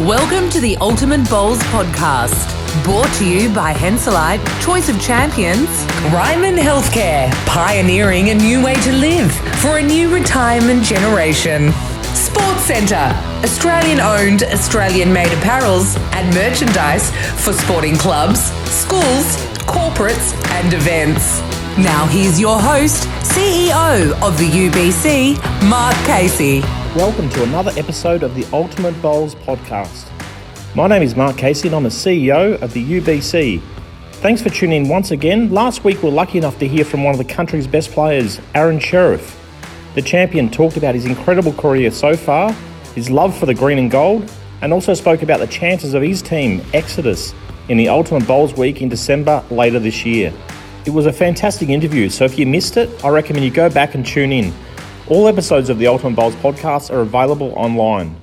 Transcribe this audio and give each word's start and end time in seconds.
Welcome 0.00 0.48
to 0.52 0.60
the 0.60 0.78
Ultimate 0.78 1.28
Bowls 1.28 1.58
podcast, 1.64 2.48
brought 2.82 3.12
to 3.16 3.28
you 3.28 3.52
by 3.54 3.74
Henselite, 3.74 4.40
Choice 4.64 4.88
of 4.88 4.98
Champions, 4.98 5.68
Ryman 6.10 6.56
Healthcare, 6.56 7.30
pioneering 7.44 8.30
a 8.30 8.34
new 8.34 8.64
way 8.64 8.76
to 8.76 8.92
live 8.92 9.30
for 9.60 9.76
a 9.76 9.82
new 9.82 10.10
retirement 10.10 10.84
generation. 10.84 11.70
Sports 12.14 12.62
Centre, 12.62 13.12
Australian 13.44 14.00
owned, 14.00 14.42
Australian 14.44 15.12
made 15.12 15.28
apparels 15.32 15.98
and 16.14 16.34
merchandise 16.34 17.10
for 17.44 17.52
sporting 17.52 17.96
clubs, 17.96 18.40
schools, 18.70 19.36
corporates, 19.68 20.32
and 20.52 20.72
events. 20.72 21.40
Now, 21.76 22.06
here's 22.06 22.40
your 22.40 22.58
host, 22.58 23.06
CEO 23.20 24.12
of 24.22 24.38
the 24.38 24.48
UBC, 24.48 25.36
Mark 25.68 25.94
Casey. 26.06 26.62
Welcome 26.96 27.30
to 27.30 27.44
another 27.44 27.70
episode 27.76 28.24
of 28.24 28.34
the 28.34 28.44
Ultimate 28.52 29.00
Bowls 29.00 29.36
podcast. 29.36 30.10
My 30.74 30.88
name 30.88 31.02
is 31.02 31.14
Mark 31.14 31.36
Casey 31.36 31.68
and 31.68 31.76
I'm 31.76 31.84
the 31.84 31.88
CEO 31.88 32.60
of 32.60 32.72
the 32.72 33.00
UBC. 33.00 33.62
Thanks 34.14 34.42
for 34.42 34.50
tuning 34.50 34.86
in 34.86 34.88
once 34.88 35.12
again. 35.12 35.52
Last 35.52 35.84
week 35.84 36.02
we 36.02 36.08
were 36.08 36.14
lucky 36.16 36.38
enough 36.38 36.58
to 36.58 36.66
hear 36.66 36.84
from 36.84 37.04
one 37.04 37.14
of 37.14 37.18
the 37.18 37.32
country's 37.32 37.68
best 37.68 37.92
players, 37.92 38.40
Aron 38.56 38.80
Sherriff. 38.80 39.38
The 39.94 40.02
champion 40.02 40.50
talked 40.50 40.76
about 40.76 40.96
his 40.96 41.04
incredible 41.04 41.52
career 41.52 41.92
so 41.92 42.16
far, 42.16 42.50
his 42.96 43.08
love 43.08 43.38
for 43.38 43.46
the 43.46 43.54
green 43.54 43.78
and 43.78 43.88
gold, 43.88 44.28
and 44.60 44.72
also 44.72 44.92
spoke 44.92 45.22
about 45.22 45.38
the 45.38 45.46
chances 45.46 45.94
of 45.94 46.02
his 46.02 46.20
team, 46.20 46.60
Exodus, 46.74 47.32
in 47.68 47.76
the 47.76 47.88
Ultimate 47.88 48.26
Bowls 48.26 48.54
week 48.54 48.82
in 48.82 48.88
December 48.88 49.44
later 49.48 49.78
this 49.78 50.04
year. 50.04 50.32
It 50.86 50.90
was 50.90 51.06
a 51.06 51.12
fantastic 51.12 51.68
interview, 51.68 52.08
so 52.08 52.24
if 52.24 52.36
you 52.36 52.46
missed 52.46 52.76
it, 52.76 53.04
I 53.04 53.10
recommend 53.10 53.44
you 53.44 53.52
go 53.52 53.70
back 53.70 53.94
and 53.94 54.04
tune 54.04 54.32
in. 54.32 54.52
All 55.10 55.26
episodes 55.26 55.70
of 55.70 55.78
the 55.78 55.88
Ultimate 55.88 56.14
Bowls 56.14 56.36
podcast 56.36 56.88
are 56.88 57.00
available 57.00 57.52
online. 57.56 58.14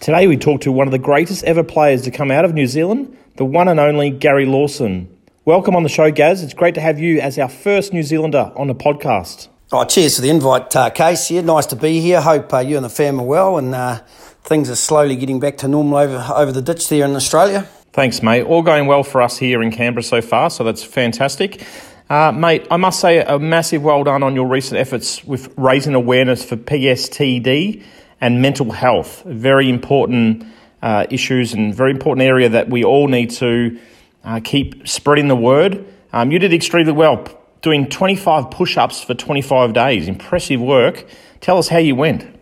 Today 0.00 0.26
we 0.26 0.36
talk 0.36 0.60
to 0.60 0.70
one 0.70 0.86
of 0.86 0.92
the 0.92 0.98
greatest 0.98 1.42
ever 1.44 1.64
players 1.64 2.02
to 2.02 2.10
come 2.10 2.30
out 2.30 2.44
of 2.44 2.52
New 2.52 2.66
Zealand, 2.66 3.16
the 3.36 3.46
one 3.46 3.68
and 3.68 3.80
only 3.80 4.10
Gary 4.10 4.44
Lawson. 4.44 5.08
Welcome 5.46 5.74
on 5.74 5.82
the 5.82 5.88
show, 5.88 6.10
Gaz. 6.10 6.42
It's 6.42 6.52
great 6.52 6.74
to 6.74 6.82
have 6.82 6.98
you 6.98 7.22
as 7.22 7.38
our 7.38 7.48
first 7.48 7.94
New 7.94 8.02
Zealander 8.02 8.52
on 8.54 8.66
the 8.66 8.74
podcast. 8.74 9.48
Oh, 9.72 9.86
cheers 9.86 10.16
for 10.16 10.20
the 10.20 10.28
invite, 10.28 10.76
uh, 10.76 10.90
Case. 10.90 11.30
Yeah, 11.30 11.40
nice 11.40 11.64
to 11.66 11.76
be 11.76 12.00
here. 12.02 12.20
Hope 12.20 12.52
uh, 12.52 12.58
you 12.58 12.76
and 12.76 12.84
the 12.84 12.90
fam 12.90 13.18
are 13.18 13.24
well 13.24 13.56
and 13.56 13.74
uh, 13.74 14.02
things 14.42 14.68
are 14.68 14.76
slowly 14.76 15.16
getting 15.16 15.40
back 15.40 15.56
to 15.56 15.68
normal 15.68 15.96
over, 15.96 16.22
over 16.34 16.52
the 16.52 16.60
ditch 16.60 16.90
there 16.90 17.06
in 17.06 17.16
Australia. 17.16 17.66
Thanks, 17.94 18.22
mate. 18.22 18.42
All 18.42 18.60
going 18.60 18.86
well 18.86 19.04
for 19.04 19.22
us 19.22 19.38
here 19.38 19.62
in 19.62 19.70
Canberra 19.70 20.02
so 20.02 20.20
far, 20.20 20.50
so 20.50 20.64
that's 20.64 20.84
fantastic. 20.84 21.64
Uh, 22.08 22.30
mate, 22.30 22.64
I 22.70 22.76
must 22.76 23.00
say 23.00 23.18
a 23.18 23.36
massive 23.36 23.82
well 23.82 24.04
done 24.04 24.22
on 24.22 24.36
your 24.36 24.46
recent 24.46 24.78
efforts 24.78 25.24
with 25.24 25.52
raising 25.56 25.94
awareness 25.94 26.44
for 26.44 26.56
PSTD 26.56 27.82
and 28.20 28.40
mental 28.40 28.70
health. 28.70 29.24
Very 29.24 29.68
important 29.68 30.44
uh, 30.82 31.06
issues 31.10 31.52
and 31.52 31.74
very 31.74 31.90
important 31.90 32.24
area 32.24 32.48
that 32.48 32.68
we 32.68 32.84
all 32.84 33.08
need 33.08 33.30
to 33.30 33.80
uh, 34.22 34.38
keep 34.44 34.86
spreading 34.86 35.26
the 35.26 35.34
word. 35.34 35.84
Um, 36.12 36.30
you 36.30 36.38
did 36.38 36.54
extremely 36.54 36.92
well, 36.92 37.26
doing 37.60 37.88
25 37.88 38.52
push 38.52 38.76
ups 38.76 39.02
for 39.02 39.14
25 39.14 39.72
days. 39.72 40.06
Impressive 40.06 40.60
work. 40.60 41.06
Tell 41.40 41.58
us 41.58 41.66
how 41.66 41.78
you 41.78 41.96
went. 41.96 42.35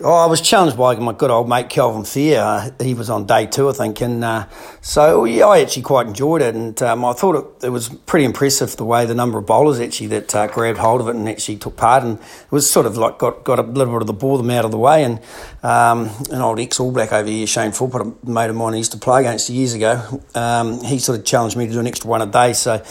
Oh, 0.00 0.12
I 0.12 0.26
was 0.26 0.40
challenged 0.40 0.76
by 0.76 0.96
my 0.96 1.12
good 1.12 1.30
old 1.30 1.48
mate 1.48 1.68
Kelvin 1.68 2.02
Fear. 2.02 2.40
Uh, 2.40 2.70
he 2.82 2.94
was 2.94 3.08
on 3.08 3.26
day 3.26 3.46
two, 3.46 3.68
I 3.68 3.72
think, 3.72 4.00
and 4.00 4.24
uh, 4.24 4.46
so 4.80 5.24
yeah, 5.24 5.46
I 5.46 5.60
actually 5.60 5.82
quite 5.82 6.08
enjoyed 6.08 6.42
it, 6.42 6.56
and 6.56 6.82
um, 6.82 7.04
I 7.04 7.12
thought 7.12 7.36
it, 7.36 7.66
it, 7.66 7.68
was 7.68 7.90
pretty 7.90 8.24
impressive 8.24 8.74
the 8.76 8.84
way 8.84 9.06
the 9.06 9.14
number 9.14 9.38
of 9.38 9.46
bowlers 9.46 9.78
actually 9.78 10.08
that 10.08 10.34
uh, 10.34 10.48
grabbed 10.48 10.78
hold 10.78 11.00
of 11.00 11.06
it 11.06 11.14
and 11.14 11.28
actually 11.28 11.58
took 11.58 11.76
part, 11.76 12.02
and 12.02 12.18
it 12.18 12.50
was 12.50 12.68
sort 12.68 12.86
of 12.86 12.96
like 12.96 13.18
got, 13.18 13.44
got 13.44 13.60
a 13.60 13.62
little 13.62 13.92
bit 13.92 14.02
of 14.02 14.08
the 14.08 14.12
ball 14.12 14.36
them 14.36 14.50
out 14.50 14.64
of 14.64 14.72
the 14.72 14.78
way, 14.78 15.04
and 15.04 15.20
um, 15.62 16.10
an 16.32 16.40
old 16.40 16.58
ex 16.58 16.80
All 16.80 16.90
Black 16.90 17.12
over 17.12 17.28
here, 17.28 17.46
Shane 17.46 17.70
Philpott, 17.70 18.02
a 18.02 18.28
mate 18.28 18.50
of 18.50 18.56
mine, 18.56 18.76
used 18.76 18.92
to 18.92 18.98
play 18.98 19.20
against 19.20 19.48
years 19.48 19.74
ago. 19.74 20.20
Um, 20.34 20.82
he 20.82 20.98
sort 20.98 21.20
of 21.20 21.24
challenged 21.24 21.56
me 21.56 21.68
to 21.68 21.72
do 21.72 21.78
an 21.78 21.86
extra 21.86 22.10
one 22.10 22.20
a 22.20 22.26
day, 22.26 22.52
so 22.52 22.82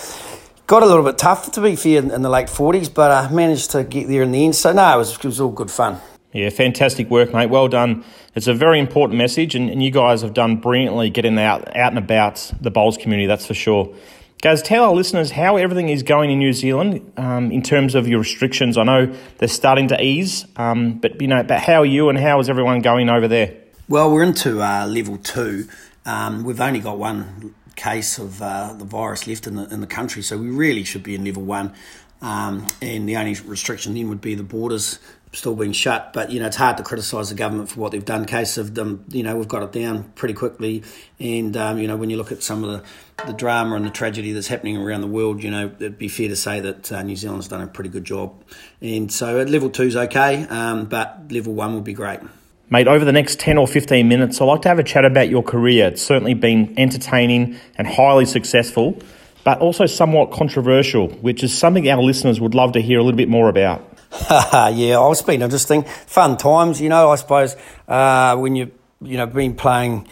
got 0.68 0.84
a 0.84 0.86
little 0.86 1.04
bit 1.04 1.18
tough 1.18 1.52
to 1.52 1.62
be 1.62 1.76
fair 1.76 2.00
in, 2.00 2.12
in 2.12 2.22
the 2.22 2.30
late 2.30 2.50
forties, 2.50 2.88
but 2.88 3.12
I 3.12 3.30
managed 3.30 3.72
to 3.72 3.84
get 3.84 4.08
there 4.08 4.22
in 4.24 4.31
the 4.31 4.46
end. 4.46 4.56
So 4.56 4.72
no, 4.72 4.96
it 4.96 4.97
was, 4.97 5.16
it 5.16 5.25
was 5.25 5.41
all 5.41 5.52
good 5.52 5.70
fun. 5.70 6.00
Yeah, 6.34 6.50
fantastic 6.50 7.10
work, 7.10 7.32
mate. 7.32 7.50
Well 7.50 7.68
done. 7.68 8.04
It's 8.34 8.48
a 8.48 8.56
very 8.56 8.80
important 8.80 9.18
message, 9.20 9.54
and, 9.54 9.70
and 9.70 9.84
you 9.84 9.92
guys 9.92 10.24
have 10.24 10.34
done 10.34 10.58
brilliantly 10.58 11.12
getting 11.12 11.38
out, 11.38 11.68
out 11.76 11.92
and 11.92 11.98
about 12.00 12.52
the 12.60 12.72
bowls 12.72 12.98
community, 12.98 13.28
that's 13.28 13.46
for 13.46 13.54
sure. 13.54 13.94
Guys, 14.42 14.62
tell 14.62 14.84
our 14.84 14.94
listeners 14.94 15.32
how 15.32 15.56
everything 15.56 15.90
is 15.90 16.04
going 16.04 16.32
in 16.32 16.40
New 16.40 16.52
Zealand 16.52 17.14
um, 17.16 17.52
in 17.52 17.62
terms 17.62 17.96
of 17.96 18.08
your 18.08 18.20
restrictions. 18.20 18.78
I 18.78 18.84
know 18.84 19.16
they're 19.38 19.48
starting 19.48 19.88
to 19.90 20.04
ease, 20.04 20.46
um, 20.58 21.00
but 21.00 21.22
you 21.22 21.28
know, 21.28 21.44
but 21.44 21.62
how 21.62 21.82
are 21.82 21.86
you 21.86 22.10
and 22.10 22.18
how 22.18 22.40
is 22.42 22.50
everyone 22.50 22.82
going 22.82 23.10
over 23.10 23.28
there? 23.28 23.56
Well, 23.88 24.12
we're 24.12 24.24
into 24.24 24.62
uh, 24.62 24.88
level 24.88 25.18
two. 25.18 25.70
Um, 26.06 26.44
we've 26.44 26.60
only 26.60 26.82
got 26.82 26.98
one 26.98 27.56
case 27.78 28.18
of 28.18 28.42
uh, 28.42 28.74
the 28.74 28.86
virus 28.86 29.28
left 29.28 29.48
in 29.48 29.56
the 29.56 29.64
in 29.74 29.80
the 29.80 29.88
country, 29.88 30.22
so 30.22 30.38
we 30.38 30.50
really 30.50 30.84
should 30.84 31.04
be 31.04 31.16
in 31.16 31.24
level 31.24 31.44
one. 31.44 31.74
Um, 32.22 32.68
and 32.82 33.08
the 33.08 33.18
only 33.18 33.36
restriction 33.46 33.94
then 33.94 34.10
would 34.10 34.22
be 34.22 34.36
the 34.36 34.44
borders 34.44 35.00
still 35.34 35.56
being 35.56 35.74
shut. 35.74 36.14
But 36.14 36.32
you 36.32 36.40
know, 36.40 36.48
it's 36.48 36.56
hard 36.56 36.78
to 36.78 36.84
criticise 36.84 37.30
the 37.30 37.36
government 37.36 37.70
for 37.70 37.82
what 37.82 37.92
they've 37.92 38.06
done. 38.06 38.26
Case 38.26 38.58
of 38.58 38.76
them, 38.76 39.06
you 39.10 39.24
know, 39.24 39.36
we've 39.36 39.48
got 39.48 39.64
it 39.64 39.72
down 39.72 40.04
pretty 40.16 40.34
quickly. 40.34 40.84
And 41.20 41.58
um, 41.58 41.80
you 41.80 41.88
know, 41.88 41.98
when 41.98 42.10
you 42.10 42.18
look 42.18 42.32
at 42.32 42.42
some 42.42 42.64
of 42.64 42.72
the, 42.72 43.26
the 43.26 43.34
drama 43.34 43.76
and 43.76 43.86
the 43.86 43.90
tragedy 43.90 44.32
that's 44.32 44.48
happening 44.48 44.78
around 44.78 45.02
the 45.02 45.08
world, 45.08 45.44
you 45.44 45.52
know, 45.52 45.72
it'd 45.76 45.98
be 45.98 46.08
fair 46.08 46.30
to 46.30 46.36
say 46.36 46.60
that 46.62 46.92
uh, 46.92 47.04
New 47.04 47.16
Zealand's 47.16 47.48
done 47.48 47.62
a 47.62 47.68
pretty 47.68 47.90
good 47.90 48.06
job. 48.06 48.34
And 48.82 49.12
so, 49.12 49.40
at 49.40 49.50
level 49.50 49.70
two's 49.70 49.96
okay, 49.96 50.46
um, 50.48 50.86
but 50.86 51.32
level 51.32 51.54
one 51.54 51.76
would 51.76 51.84
be 51.84 51.94
great. 51.94 52.22
Mate, 52.70 52.88
over 52.88 53.06
the 53.06 53.12
next 53.12 53.40
10 53.40 53.58
or 53.58 53.68
15 53.68 54.08
minutes, 54.08 54.42
I'd 54.42 54.46
like 54.46 54.64
to 54.64 54.70
have 54.70 54.80
a 54.80 54.84
chat 54.84 55.06
about 55.06 55.30
your 55.30 55.44
career. 55.44 55.90
It's 55.90 56.02
certainly 56.02 56.34
been 56.34 56.74
entertaining 56.80 57.60
and 57.76 57.86
highly 57.86 58.26
successful, 58.26 58.98
but 59.44 59.60
also 59.60 59.86
somewhat 59.86 60.32
controversial, 60.32 61.10
which 61.10 61.44
is 61.44 61.56
something 61.56 61.88
our 61.88 62.02
listeners 62.02 62.40
would 62.42 62.56
love 62.56 62.72
to 62.72 62.82
hear 62.82 62.98
a 62.98 63.04
little 63.04 63.18
bit 63.18 63.30
more 63.30 63.48
about. 63.48 63.93
yeah, 64.29 65.09
it's 65.09 65.24
been 65.24 65.41
interesting, 65.41 65.84
fun 65.84 66.38
times. 66.38 66.79
You 66.79 66.90
know, 66.90 67.09
I 67.09 67.16
suppose 67.16 67.56
uh, 67.88 68.35
when 68.38 68.56
you 68.56 68.72
you 69.01 69.18
know 69.18 69.25
been 69.25 69.56
playing 69.56 70.07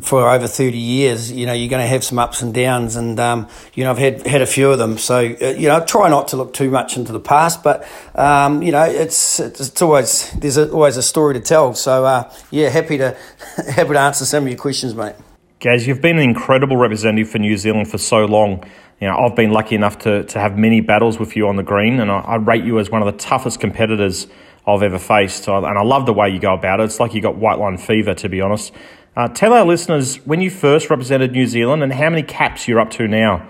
for 0.00 0.26
over 0.30 0.48
30 0.48 0.78
years, 0.78 1.30
you 1.30 1.44
know, 1.44 1.52
you're 1.52 1.68
going 1.68 1.82
to 1.82 1.86
have 1.86 2.02
some 2.02 2.18
ups 2.18 2.40
and 2.40 2.54
downs, 2.54 2.96
and 2.96 3.20
um, 3.20 3.46
you 3.74 3.84
know, 3.84 3.90
I've 3.90 3.98
had 3.98 4.26
had 4.26 4.40
a 4.40 4.46
few 4.46 4.70
of 4.70 4.78
them. 4.78 4.96
So 4.96 5.18
uh, 5.18 5.48
you 5.48 5.68
know, 5.68 5.84
try 5.84 6.08
not 6.08 6.28
to 6.28 6.36
look 6.36 6.54
too 6.54 6.70
much 6.70 6.96
into 6.96 7.12
the 7.12 7.20
past, 7.20 7.62
but 7.62 7.86
um, 8.14 8.62
you 8.62 8.72
know, 8.72 8.84
it's 8.84 9.38
it's 9.38 9.82
always 9.82 10.30
there's 10.32 10.56
a, 10.56 10.70
always 10.70 10.96
a 10.96 11.02
story 11.02 11.34
to 11.34 11.40
tell. 11.40 11.74
So 11.74 12.06
uh, 12.06 12.32
yeah, 12.50 12.70
happy 12.70 12.96
to 12.98 13.16
happy 13.68 13.92
to 13.92 14.00
answer 14.00 14.24
some 14.24 14.44
of 14.44 14.48
your 14.48 14.58
questions, 14.58 14.94
mate. 14.94 15.14
Gaz, 15.58 15.86
you've 15.86 16.00
been 16.00 16.16
an 16.16 16.24
incredible 16.24 16.76
representative 16.76 17.30
for 17.30 17.38
New 17.38 17.56
Zealand 17.58 17.88
for 17.88 17.98
so 17.98 18.24
long 18.24 18.64
you 19.02 19.08
know, 19.08 19.16
I've 19.16 19.34
been 19.34 19.50
lucky 19.50 19.74
enough 19.74 19.98
to, 20.00 20.22
to 20.22 20.38
have 20.38 20.56
many 20.56 20.80
battles 20.80 21.18
with 21.18 21.34
you 21.34 21.48
on 21.48 21.56
the 21.56 21.64
green, 21.64 21.98
and 21.98 22.08
I, 22.08 22.20
I 22.20 22.36
rate 22.36 22.62
you 22.62 22.78
as 22.78 22.88
one 22.88 23.02
of 23.02 23.12
the 23.12 23.18
toughest 23.18 23.58
competitors 23.58 24.28
I've 24.64 24.84
ever 24.84 25.00
faced. 25.00 25.48
and 25.48 25.66
I 25.66 25.82
love 25.82 26.06
the 26.06 26.12
way 26.12 26.28
you 26.28 26.38
go 26.38 26.54
about 26.54 26.78
it. 26.78 26.84
It's 26.84 27.00
like 27.00 27.12
you've 27.12 27.24
got 27.24 27.34
white 27.34 27.58
line 27.58 27.78
fever, 27.78 28.14
to 28.14 28.28
be 28.28 28.40
honest. 28.40 28.72
Uh, 29.16 29.26
tell 29.26 29.54
our 29.54 29.66
listeners 29.66 30.18
when 30.24 30.40
you 30.40 30.50
first 30.50 30.88
represented 30.88 31.32
New 31.32 31.48
Zealand 31.48 31.82
and 31.82 31.92
how 31.92 32.10
many 32.10 32.22
caps 32.22 32.68
you're 32.68 32.78
up 32.78 32.92
to 32.92 33.08
now. 33.08 33.44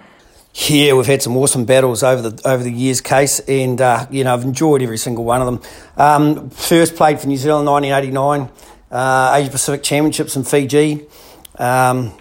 Yeah, 0.54 0.94
we've 0.94 1.04
had 1.04 1.20
some 1.20 1.36
awesome 1.36 1.66
battles 1.66 2.02
over 2.02 2.30
the 2.30 2.48
over 2.48 2.62
the 2.62 2.72
years, 2.72 3.02
case, 3.02 3.38
and 3.41 3.78
uh, 3.78 4.06
you 4.10 4.24
know 4.24 4.32
I've 4.32 4.44
enjoyed 4.44 4.80
every 4.80 4.96
single 4.96 5.24
one 5.24 5.42
of 5.42 5.46
them. 5.46 5.60
Um, 5.98 6.48
first 6.48 6.96
played 6.96 7.20
for 7.20 7.26
New 7.26 7.36
Zealand, 7.36 7.66
1989, 7.66 8.50
uh, 8.91 9.34
Asia 9.36 9.50
Pacific 9.50 9.82
Championships 9.82 10.34
in 10.34 10.44
Fiji. 10.44 11.06
Um, 11.58 12.14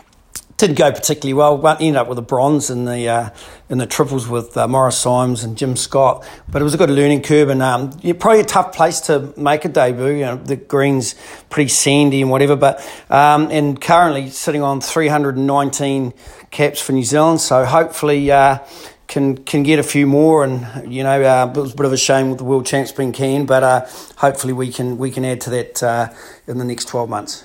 didn't 0.62 0.78
go 0.78 0.92
particularly 0.92 1.34
well. 1.34 1.58
But 1.58 1.82
ended 1.82 1.98
up 1.98 2.08
with 2.08 2.18
a 2.18 2.24
bronze 2.24 2.70
in 2.70 2.86
the 2.86 3.10
uh, 3.10 3.30
in 3.70 3.80
the 3.80 3.86
triples 3.86 4.28
with 4.28 4.56
uh, 4.56 4.68
Maurice 4.68 4.98
Symes 4.98 5.44
and 5.44 5.58
Jim 5.58 5.76
Scott. 5.76 6.26
But 6.48 6.62
it 6.62 6.64
was 6.64 6.74
a 6.74 6.78
good 6.78 6.90
learning 6.90 7.24
curve, 7.24 7.50
and 7.50 7.62
um, 7.62 7.92
yeah, 8.02 8.14
probably 8.18 8.40
a 8.40 8.46
tough 8.46 8.74
place 8.74 9.02
to 9.02 9.34
make 9.36 9.66
a 9.66 9.70
debut. 9.70 10.08
You 10.08 10.26
know, 10.26 10.36
the 10.38 10.56
greens 10.56 11.16
pretty 11.50 11.70
sandy 11.70 12.22
and 12.22 12.32
whatever. 12.32 12.56
But 12.56 12.80
um, 13.10 13.50
and 13.52 13.80
currently 13.82 14.30
sitting 14.30 14.62
on 14.62 14.80
319 14.80 16.14
caps 16.52 16.80
for 16.80 16.94
New 16.94 17.03
Zealand. 17.03 17.41
So 17.41 17.66
hopefully. 17.66 18.32
Uh, 18.32 18.59
can 19.08 19.35
can 19.44 19.62
get 19.62 19.78
a 19.78 19.84
few 19.84 20.08
more, 20.08 20.46
and 20.46 20.90
you 20.90 21.03
know 21.03 21.22
uh, 21.22 21.52
it 21.53 21.59
was 21.59 21.74
a 21.74 21.76
bit 21.76 21.85
of 21.85 21.91
a 21.91 21.97
shame 21.97 22.30
with 22.30 22.38
the 22.38 22.46
world 22.46 22.66
champs 22.66 22.94
being 22.94 23.12
keen, 23.12 23.46
but 23.46 23.62
uh, 23.62 23.85
hopefully 24.16 24.53
we 24.53 24.72
can 24.72 24.97
we 24.97 25.12
can 25.12 25.26
add 25.26 25.41
to 25.41 25.50
that 25.50 25.84
uh, 25.84 26.08
in 26.47 26.59
the 26.59 26.64
next 26.64 26.88
twelve 26.88 27.09
months. 27.09 27.44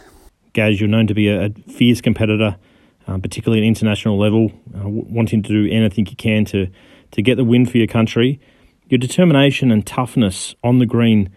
Gaz, 0.52 0.81
you're 0.81 0.88
known 0.88 1.08
to 1.08 1.14
be 1.14 1.29
a 1.29 1.50
fierce 1.50 2.00
competitor 2.00 2.56
um, 3.06 3.20
particularly 3.20 3.61
at 3.61 3.62
an 3.62 3.69
international 3.69 4.19
level, 4.19 4.50
uh, 4.75 4.88
wanting 4.88 5.43
to 5.43 5.49
do 5.49 5.73
anything 5.73 6.06
you 6.06 6.17
can 6.17 6.44
to, 6.47 6.69
to 7.12 7.23
get 7.23 7.37
the 7.37 7.44
win 7.44 7.67
for 7.67 7.79
your 7.79 7.87
country. 7.87 8.41
Your 8.88 8.99
determination 8.99 9.70
and 9.70 9.87
toughness 9.87 10.55
on 10.62 10.79
the 10.79 10.87
green, 10.87 11.31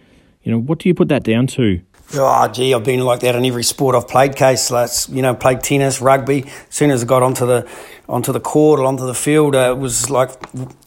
you 0.44 0.52
know, 0.52 0.60
what 0.60 0.80
do 0.80 0.90
you 0.90 0.96
put 0.96 1.08
that 1.10 1.24
down 1.24 1.48
to? 1.48 1.82
Oh, 2.12 2.48
gee, 2.48 2.74
I've 2.74 2.84
been 2.84 3.02
like 3.02 3.20
that 3.20 3.36
in 3.36 3.46
every 3.46 3.64
sport 3.64 3.96
I've 3.96 4.08
played. 4.08 4.36
Case, 4.36 4.72
like, 4.72 4.90
you 5.10 5.22
know, 5.22 5.36
played 5.36 5.62
tennis, 5.62 6.02
rugby. 6.02 6.44
As 6.48 6.76
soon 6.76 6.90
as 6.90 7.04
I 7.04 7.06
got 7.06 7.22
onto 7.22 7.46
the 7.46 7.70
onto 8.08 8.32
the 8.32 8.40
court 8.40 8.80
or 8.80 8.86
onto 8.86 9.06
the 9.06 9.14
field, 9.14 9.54
uh, 9.54 9.76
it 9.76 9.78
was 9.78 10.10
like 10.10 10.32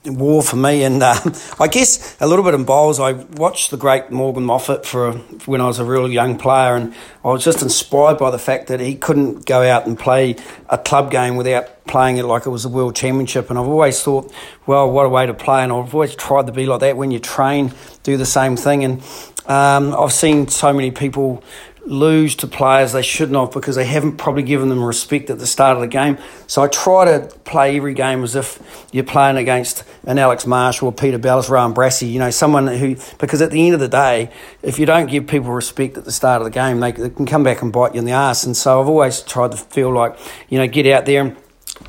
war 0.04 0.42
for 0.42 0.56
me. 0.56 0.82
And 0.82 1.00
uh, 1.00 1.14
I 1.60 1.68
guess 1.68 2.20
a 2.20 2.26
little 2.26 2.44
bit 2.44 2.54
in 2.54 2.64
bowls. 2.64 2.98
I 2.98 3.12
watched 3.12 3.70
the 3.70 3.76
great 3.76 4.10
Morgan 4.10 4.42
Moffat 4.42 4.84
for 4.84 5.12
when 5.46 5.60
I 5.60 5.66
was 5.66 5.78
a 5.78 5.84
real 5.84 6.10
young 6.10 6.36
player, 6.36 6.74
and 6.74 6.92
I 7.24 7.28
was 7.28 7.44
just 7.44 7.62
inspired 7.62 8.18
by 8.18 8.32
the 8.32 8.38
fact 8.38 8.66
that 8.66 8.80
he 8.80 8.96
couldn't 8.96 9.46
go 9.46 9.62
out 9.62 9.86
and 9.86 9.96
play 9.96 10.34
a 10.68 10.76
club 10.76 11.12
game 11.12 11.36
without 11.36 11.84
playing 11.86 12.16
it 12.16 12.24
like 12.24 12.46
it 12.46 12.50
was 12.50 12.64
a 12.64 12.68
world 12.68 12.96
championship. 12.96 13.48
And 13.48 13.58
I've 13.60 13.68
always 13.68 14.02
thought, 14.02 14.32
well, 14.66 14.90
what 14.90 15.06
a 15.06 15.08
way 15.08 15.26
to 15.26 15.34
play. 15.34 15.62
And 15.62 15.72
I've 15.72 15.94
always 15.94 16.16
tried 16.16 16.46
to 16.46 16.52
be 16.52 16.66
like 16.66 16.80
that 16.80 16.96
when 16.96 17.12
you 17.12 17.20
train, 17.20 17.72
do 18.02 18.16
the 18.16 18.26
same 18.26 18.56
thing. 18.56 18.82
And 18.82 19.02
um, 19.46 19.94
I've 19.94 20.12
seen 20.12 20.48
so 20.48 20.72
many 20.72 20.90
people 20.90 21.42
lose 21.84 22.36
to 22.36 22.46
players 22.46 22.92
they 22.92 23.02
shouldn't 23.02 23.36
have 23.36 23.50
because 23.52 23.74
they 23.74 23.84
haven't 23.84 24.16
probably 24.16 24.42
given 24.42 24.68
them 24.68 24.82
respect 24.84 25.30
at 25.30 25.38
the 25.38 25.46
start 25.46 25.76
of 25.76 25.80
the 25.80 25.88
game. 25.88 26.16
So 26.46 26.62
I 26.62 26.68
try 26.68 27.04
to 27.04 27.26
play 27.44 27.76
every 27.76 27.94
game 27.94 28.22
as 28.22 28.36
if 28.36 28.86
you're 28.92 29.04
playing 29.04 29.36
against 29.36 29.82
an 30.04 30.18
Alex 30.18 30.46
Marshall 30.46 30.88
or 30.88 30.92
Peter 30.92 31.18
Belliss, 31.18 31.48
Rowan 31.48 31.74
Brassey, 31.74 32.10
you 32.10 32.18
know, 32.18 32.30
someone 32.30 32.66
who, 32.68 32.96
because 33.18 33.42
at 33.42 33.50
the 33.50 33.64
end 33.64 33.74
of 33.74 33.80
the 33.80 33.88
day, 33.88 34.30
if 34.62 34.78
you 34.78 34.86
don't 34.86 35.06
give 35.06 35.26
people 35.26 35.50
respect 35.50 35.96
at 35.96 36.04
the 36.04 36.12
start 36.12 36.40
of 36.40 36.44
the 36.44 36.50
game, 36.50 36.80
they, 36.80 36.92
they 36.92 37.10
can 37.10 37.26
come 37.26 37.42
back 37.42 37.62
and 37.62 37.72
bite 37.72 37.94
you 37.94 37.98
in 37.98 38.04
the 38.04 38.12
ass. 38.12 38.44
And 38.44 38.56
so 38.56 38.80
I've 38.80 38.88
always 38.88 39.20
tried 39.20 39.50
to 39.50 39.56
feel 39.56 39.92
like, 39.92 40.16
you 40.48 40.58
know, 40.58 40.68
get 40.68 40.86
out 40.86 41.04
there 41.04 41.22
and 41.22 41.36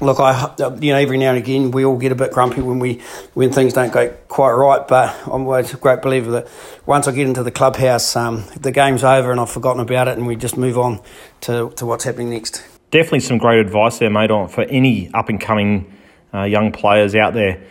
look, 0.01 0.19
I 0.19 0.54
you 0.80 0.94
know 0.94 1.00
every 1.00 1.18
now 1.18 1.30
and 1.30 1.38
again 1.38 1.72
we 1.72 1.86
all 1.86 1.98
get 1.98 2.12
a 2.12 2.16
bit 2.16 2.31
grumpy 2.31 2.62
when 2.62 2.80
we 2.80 3.01
when 3.34 3.51
things 3.51 3.74
don't 3.74 3.92
go 3.92 4.10
quite 4.28 4.51
right. 4.51 4.88
But 4.88 5.16
I'm 5.25 5.44
always 5.44 5.74
a 5.74 5.78
great 5.78 6.01
believer 6.01 6.31
that 6.31 6.48
once 6.86 7.07
I 7.07 7.12
get 7.12 7.28
into 7.28 7.44
the 7.44 7.51
clubhouse, 7.51 8.16
um, 8.16 8.44
the 8.60 8.72
game's 8.72 9.04
over 9.04 9.31
and 9.31 9.40
I've 9.40 9.50
forgotten 9.50 9.81
about 9.81 10.07
it, 10.07 10.18
and 10.18 10.28
we 10.28 10.36
just 10.36 10.57
move 10.57 10.78
on 10.78 11.01
to, 11.42 11.72
to 11.75 11.86
what's 11.86 12.04
happening 12.04 12.30
next. 12.30 12.63
Definitely 12.92 13.22
some 13.22 13.38
great 13.38 13.60
advice 13.60 14.00
there, 14.00 14.10
mate, 14.10 14.31
on 14.31 14.50
for 14.50 14.63
any 14.63 15.12
up 15.13 15.30
and 15.30 15.40
coming 15.42 15.92
uh, 16.34 16.44
young 16.44 16.72
players 16.72 17.16
out 17.16 17.34
there. 17.34 17.63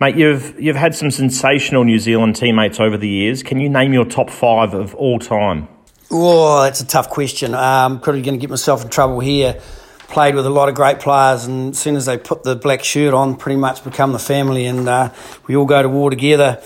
Mate, 0.00 0.16
you've 0.16 0.60
you've 0.60 0.76
had 0.76 0.94
some 0.94 1.10
sensational 1.10 1.84
New 1.84 1.98
Zealand 1.98 2.36
teammates 2.36 2.78
over 2.78 2.96
the 2.96 3.08
years. 3.08 3.42
Can 3.42 3.58
you 3.60 3.68
name 3.68 3.92
your 3.92 4.04
top 4.04 4.30
five 4.30 4.74
of 4.74 4.94
all 4.94 5.18
time? 5.18 5.68
Oh, 6.10 6.62
that's 6.62 6.80
a 6.80 6.86
tough 6.86 7.10
question. 7.10 7.54
Um, 7.54 8.00
probably 8.00 8.22
going 8.22 8.34
to 8.34 8.40
get 8.40 8.48
myself 8.48 8.82
in 8.82 8.88
trouble 8.88 9.20
here 9.20 9.60
played 10.08 10.34
with 10.34 10.46
a 10.46 10.50
lot 10.50 10.68
of 10.68 10.74
great 10.74 11.00
players, 11.00 11.44
and 11.44 11.70
as 11.70 11.78
soon 11.78 11.94
as 11.94 12.06
they 12.06 12.18
put 12.18 12.42
the 12.42 12.56
black 12.56 12.82
shirt 12.82 13.14
on, 13.14 13.36
pretty 13.36 13.58
much 13.58 13.84
become 13.84 14.12
the 14.12 14.18
family, 14.18 14.66
and 14.66 14.88
uh, 14.88 15.12
we 15.46 15.54
all 15.54 15.66
go 15.66 15.82
to 15.82 15.88
war 15.88 16.10
together. 16.10 16.60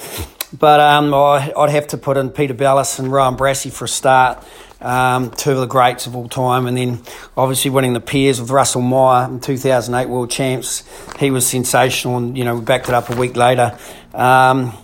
But 0.58 0.80
um, 0.80 1.12
I, 1.12 1.52
would 1.56 1.70
have 1.70 1.88
to 1.88 1.98
put 1.98 2.16
in 2.16 2.30
Peter 2.30 2.54
Belliss 2.54 2.98
and 2.98 3.10
Rowan 3.10 3.36
Brassey 3.36 3.72
for 3.72 3.86
a 3.86 3.88
start, 3.88 4.44
um, 4.80 5.30
two 5.30 5.52
of 5.52 5.58
the 5.58 5.66
greats 5.66 6.06
of 6.06 6.14
all 6.14 6.28
time, 6.28 6.66
and 6.66 6.76
then 6.76 7.02
obviously 7.36 7.70
winning 7.70 7.94
the 7.94 8.00
pairs 8.00 8.40
with 8.40 8.50
Russell 8.50 8.82
Meyer 8.82 9.28
in 9.28 9.40
2008 9.40 10.08
World 10.08 10.30
Champs. 10.30 10.84
He 11.18 11.30
was 11.30 11.46
sensational, 11.46 12.18
and 12.18 12.38
you 12.38 12.44
know 12.44 12.56
we 12.56 12.64
backed 12.64 12.88
it 12.88 12.94
up 12.94 13.10
a 13.10 13.16
week 13.16 13.34
later. 13.34 13.76
Um, 14.14 14.76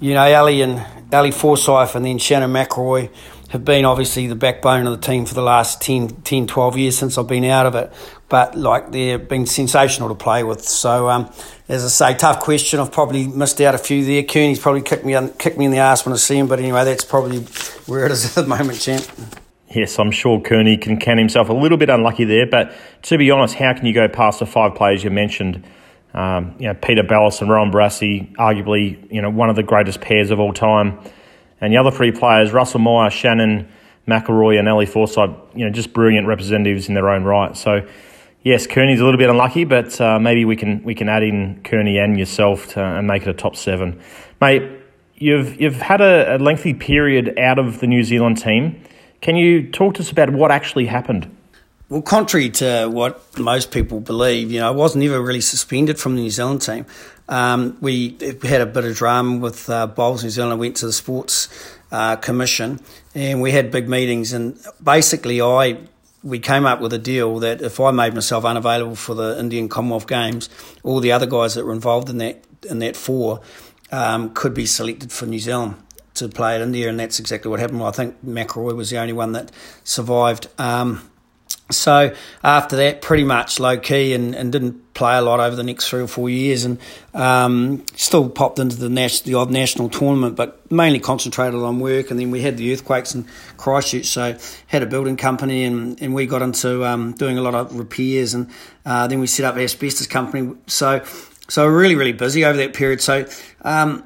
you 0.00 0.14
know, 0.14 0.34
Ali 0.34 0.60
and 0.60 0.84
Ali 1.12 1.30
Forsyth, 1.30 1.96
and 1.96 2.04
then 2.04 2.18
Shannon 2.18 2.52
McIlroy 2.52 3.10
have 3.50 3.64
been 3.64 3.84
obviously 3.84 4.26
the 4.26 4.34
backbone 4.34 4.86
of 4.86 5.00
the 5.00 5.06
team 5.06 5.24
for 5.24 5.34
the 5.34 5.42
last 5.42 5.80
10, 5.80 6.08
10 6.22 6.46
12 6.46 6.78
years 6.78 6.98
since 6.98 7.16
I've 7.16 7.28
been 7.28 7.44
out 7.44 7.66
of 7.66 7.74
it. 7.74 7.92
But 8.28 8.56
like 8.56 8.90
they've 8.90 9.28
been 9.28 9.46
sensational 9.46 10.08
to 10.08 10.14
play 10.14 10.42
with. 10.42 10.64
So 10.64 11.08
um, 11.08 11.30
as 11.68 11.84
I 11.84 11.88
say, 11.88 12.18
tough 12.18 12.40
question. 12.40 12.80
I've 12.80 12.92
probably 12.92 13.26
missed 13.26 13.60
out 13.60 13.74
a 13.74 13.78
few 13.78 14.04
there. 14.04 14.22
Kearney's 14.24 14.58
probably 14.58 14.82
kicked 14.82 15.04
me 15.04 15.16
kicked 15.38 15.58
me 15.58 15.64
in 15.64 15.70
the 15.70 15.78
ass 15.78 16.04
when 16.04 16.12
I 16.12 16.16
see 16.16 16.38
him. 16.38 16.48
But 16.48 16.58
anyway, 16.58 16.84
that's 16.84 17.04
probably 17.04 17.40
where 17.86 18.06
it 18.06 18.12
is 18.12 18.36
at 18.36 18.44
the 18.44 18.48
moment, 18.48 18.80
champ. 18.80 19.04
Yes, 19.68 19.98
I'm 19.98 20.10
sure 20.10 20.40
Kearney 20.40 20.76
can 20.76 20.98
count 20.98 21.18
himself 21.18 21.48
a 21.48 21.52
little 21.52 21.78
bit 21.78 21.90
unlucky 21.90 22.24
there. 22.24 22.46
But 22.46 22.72
to 23.02 23.18
be 23.18 23.30
honest, 23.30 23.54
how 23.54 23.74
can 23.74 23.86
you 23.86 23.92
go 23.92 24.08
past 24.08 24.38
the 24.38 24.46
five 24.46 24.74
players 24.74 25.04
you 25.04 25.10
mentioned? 25.10 25.64
Um, 26.14 26.54
you 26.58 26.68
know, 26.68 26.74
Peter 26.74 27.02
Belliss 27.02 27.42
and 27.42 27.50
Rowan 27.50 27.70
Brassey, 27.70 28.34
arguably, 28.36 29.12
you 29.12 29.20
know, 29.20 29.28
one 29.28 29.50
of 29.50 29.56
the 29.56 29.62
greatest 29.62 30.00
pairs 30.00 30.30
of 30.30 30.40
all 30.40 30.52
time. 30.52 30.98
And 31.60 31.72
the 31.72 31.78
other 31.78 31.90
three 31.90 32.12
players, 32.12 32.52
Russell 32.52 32.80
Meyer, 32.80 33.10
Shannon 33.10 33.68
McIlroy, 34.06 34.58
and 34.58 34.68
Ali 34.68 34.86
Forsyth, 34.86 35.30
you 35.54 35.64
know, 35.64 35.70
just 35.70 35.92
brilliant 35.92 36.26
representatives 36.26 36.88
in 36.88 36.94
their 36.94 37.08
own 37.08 37.24
right. 37.24 37.56
So, 37.56 37.86
yes, 38.42 38.66
Kearney's 38.66 39.00
a 39.00 39.04
little 39.04 39.18
bit 39.18 39.30
unlucky, 39.30 39.64
but 39.64 40.00
uh, 40.00 40.18
maybe 40.18 40.44
we 40.44 40.56
can 40.56 40.82
we 40.84 40.94
can 40.94 41.08
add 41.08 41.22
in 41.22 41.62
Kearney 41.64 41.98
and 41.98 42.18
yourself 42.18 42.68
to, 42.74 42.82
and 42.82 43.06
make 43.06 43.22
it 43.22 43.28
a 43.28 43.34
top 43.34 43.56
seven, 43.56 44.00
mate. 44.40 44.62
You've 45.18 45.58
you've 45.58 45.76
had 45.76 46.02
a, 46.02 46.36
a 46.36 46.38
lengthy 46.38 46.74
period 46.74 47.38
out 47.38 47.58
of 47.58 47.80
the 47.80 47.86
New 47.86 48.04
Zealand 48.04 48.36
team. 48.38 48.82
Can 49.22 49.34
you 49.36 49.70
talk 49.70 49.94
to 49.94 50.02
us 50.02 50.10
about 50.10 50.30
what 50.30 50.50
actually 50.50 50.86
happened? 50.86 51.34
Well, 51.88 52.02
contrary 52.02 52.50
to 52.50 52.88
what 52.92 53.38
most 53.38 53.70
people 53.70 54.00
believe, 54.00 54.50
you 54.50 54.58
know, 54.58 54.66
I 54.66 54.70
was 54.70 54.96
never 54.96 55.22
really 55.22 55.40
suspended 55.40 56.00
from 56.00 56.16
the 56.16 56.22
New 56.22 56.30
Zealand 56.30 56.60
team. 56.62 56.84
Um, 57.28 57.76
we 57.80 58.16
had 58.42 58.60
a 58.60 58.66
bit 58.66 58.84
of 58.84 58.94
drama 58.96 59.38
with 59.38 59.68
uh, 59.68 59.86
Bowls 59.86 60.22
New 60.22 60.30
Zealand. 60.30 60.52
I 60.52 60.56
went 60.56 60.76
to 60.76 60.86
the 60.86 60.92
Sports 60.92 61.48
uh, 61.90 62.16
Commission 62.16 62.80
and 63.14 63.40
we 63.40 63.52
had 63.52 63.70
big 63.70 63.88
meetings. 63.88 64.32
And 64.32 64.58
basically, 64.82 65.40
I 65.40 65.78
we 66.22 66.38
came 66.40 66.66
up 66.66 66.80
with 66.80 66.92
a 66.92 66.98
deal 66.98 67.38
that 67.38 67.62
if 67.62 67.78
I 67.78 67.92
made 67.92 68.14
myself 68.14 68.44
unavailable 68.44 68.96
for 68.96 69.14
the 69.14 69.38
Indian 69.38 69.68
Commonwealth 69.68 70.08
Games, 70.08 70.48
all 70.82 71.00
the 71.00 71.12
other 71.12 71.26
guys 71.26 71.54
that 71.54 71.64
were 71.64 71.72
involved 71.72 72.10
in 72.10 72.18
that 72.18 72.44
in 72.68 72.80
that 72.80 72.96
four 72.96 73.40
um, 73.92 74.34
could 74.34 74.54
be 74.54 74.66
selected 74.66 75.12
for 75.12 75.26
New 75.26 75.38
Zealand 75.38 75.76
to 76.14 76.28
play 76.28 76.54
at 76.54 76.60
India, 76.62 76.88
and 76.88 76.98
that's 76.98 77.20
exactly 77.20 77.50
what 77.50 77.60
happened. 77.60 77.82
I 77.82 77.90
think 77.90 78.16
McIlroy 78.24 78.74
was 78.74 78.90
the 78.90 78.98
only 78.98 79.12
one 79.12 79.32
that 79.32 79.52
survived. 79.84 80.48
Um, 80.58 81.08
so 81.70 82.14
after 82.44 82.76
that, 82.76 83.02
pretty 83.02 83.24
much 83.24 83.58
low 83.58 83.76
key 83.76 84.14
and, 84.14 84.34
and 84.34 84.52
didn't 84.52 84.94
play 84.94 85.18
a 85.18 85.20
lot 85.20 85.40
over 85.40 85.54
the 85.56 85.62
next 85.62 85.88
three 85.88 86.00
or 86.00 86.06
four 86.06 86.30
years, 86.30 86.64
and 86.64 86.78
um, 87.12 87.84
still 87.96 88.28
popped 88.30 88.58
into 88.58 88.76
the 88.76 88.88
nas- 88.88 89.22
the 89.22 89.34
odd 89.34 89.50
national 89.50 89.88
tournament, 89.88 90.36
but 90.36 90.70
mainly 90.70 91.00
concentrated 91.00 91.54
on 91.54 91.80
work. 91.80 92.10
And 92.10 92.20
then 92.20 92.30
we 92.30 92.40
had 92.40 92.56
the 92.56 92.72
earthquakes 92.72 93.14
in 93.14 93.26
Christchurch, 93.56 94.06
so 94.06 94.36
had 94.68 94.82
a 94.82 94.86
building 94.86 95.16
company, 95.16 95.64
and, 95.64 96.00
and 96.00 96.14
we 96.14 96.26
got 96.26 96.42
into 96.42 96.84
um, 96.84 97.12
doing 97.12 97.36
a 97.36 97.42
lot 97.42 97.54
of 97.54 97.76
repairs, 97.76 98.32
and 98.32 98.48
uh, 98.84 99.06
then 99.06 99.18
we 99.20 99.26
set 99.26 99.44
up 99.44 99.56
asbestos 99.56 100.06
company. 100.06 100.54
So 100.66 101.04
so 101.48 101.66
really 101.66 101.94
really 101.94 102.12
busy 102.12 102.44
over 102.44 102.56
that 102.58 102.74
period. 102.74 103.00
So 103.00 103.26
um, 103.62 104.04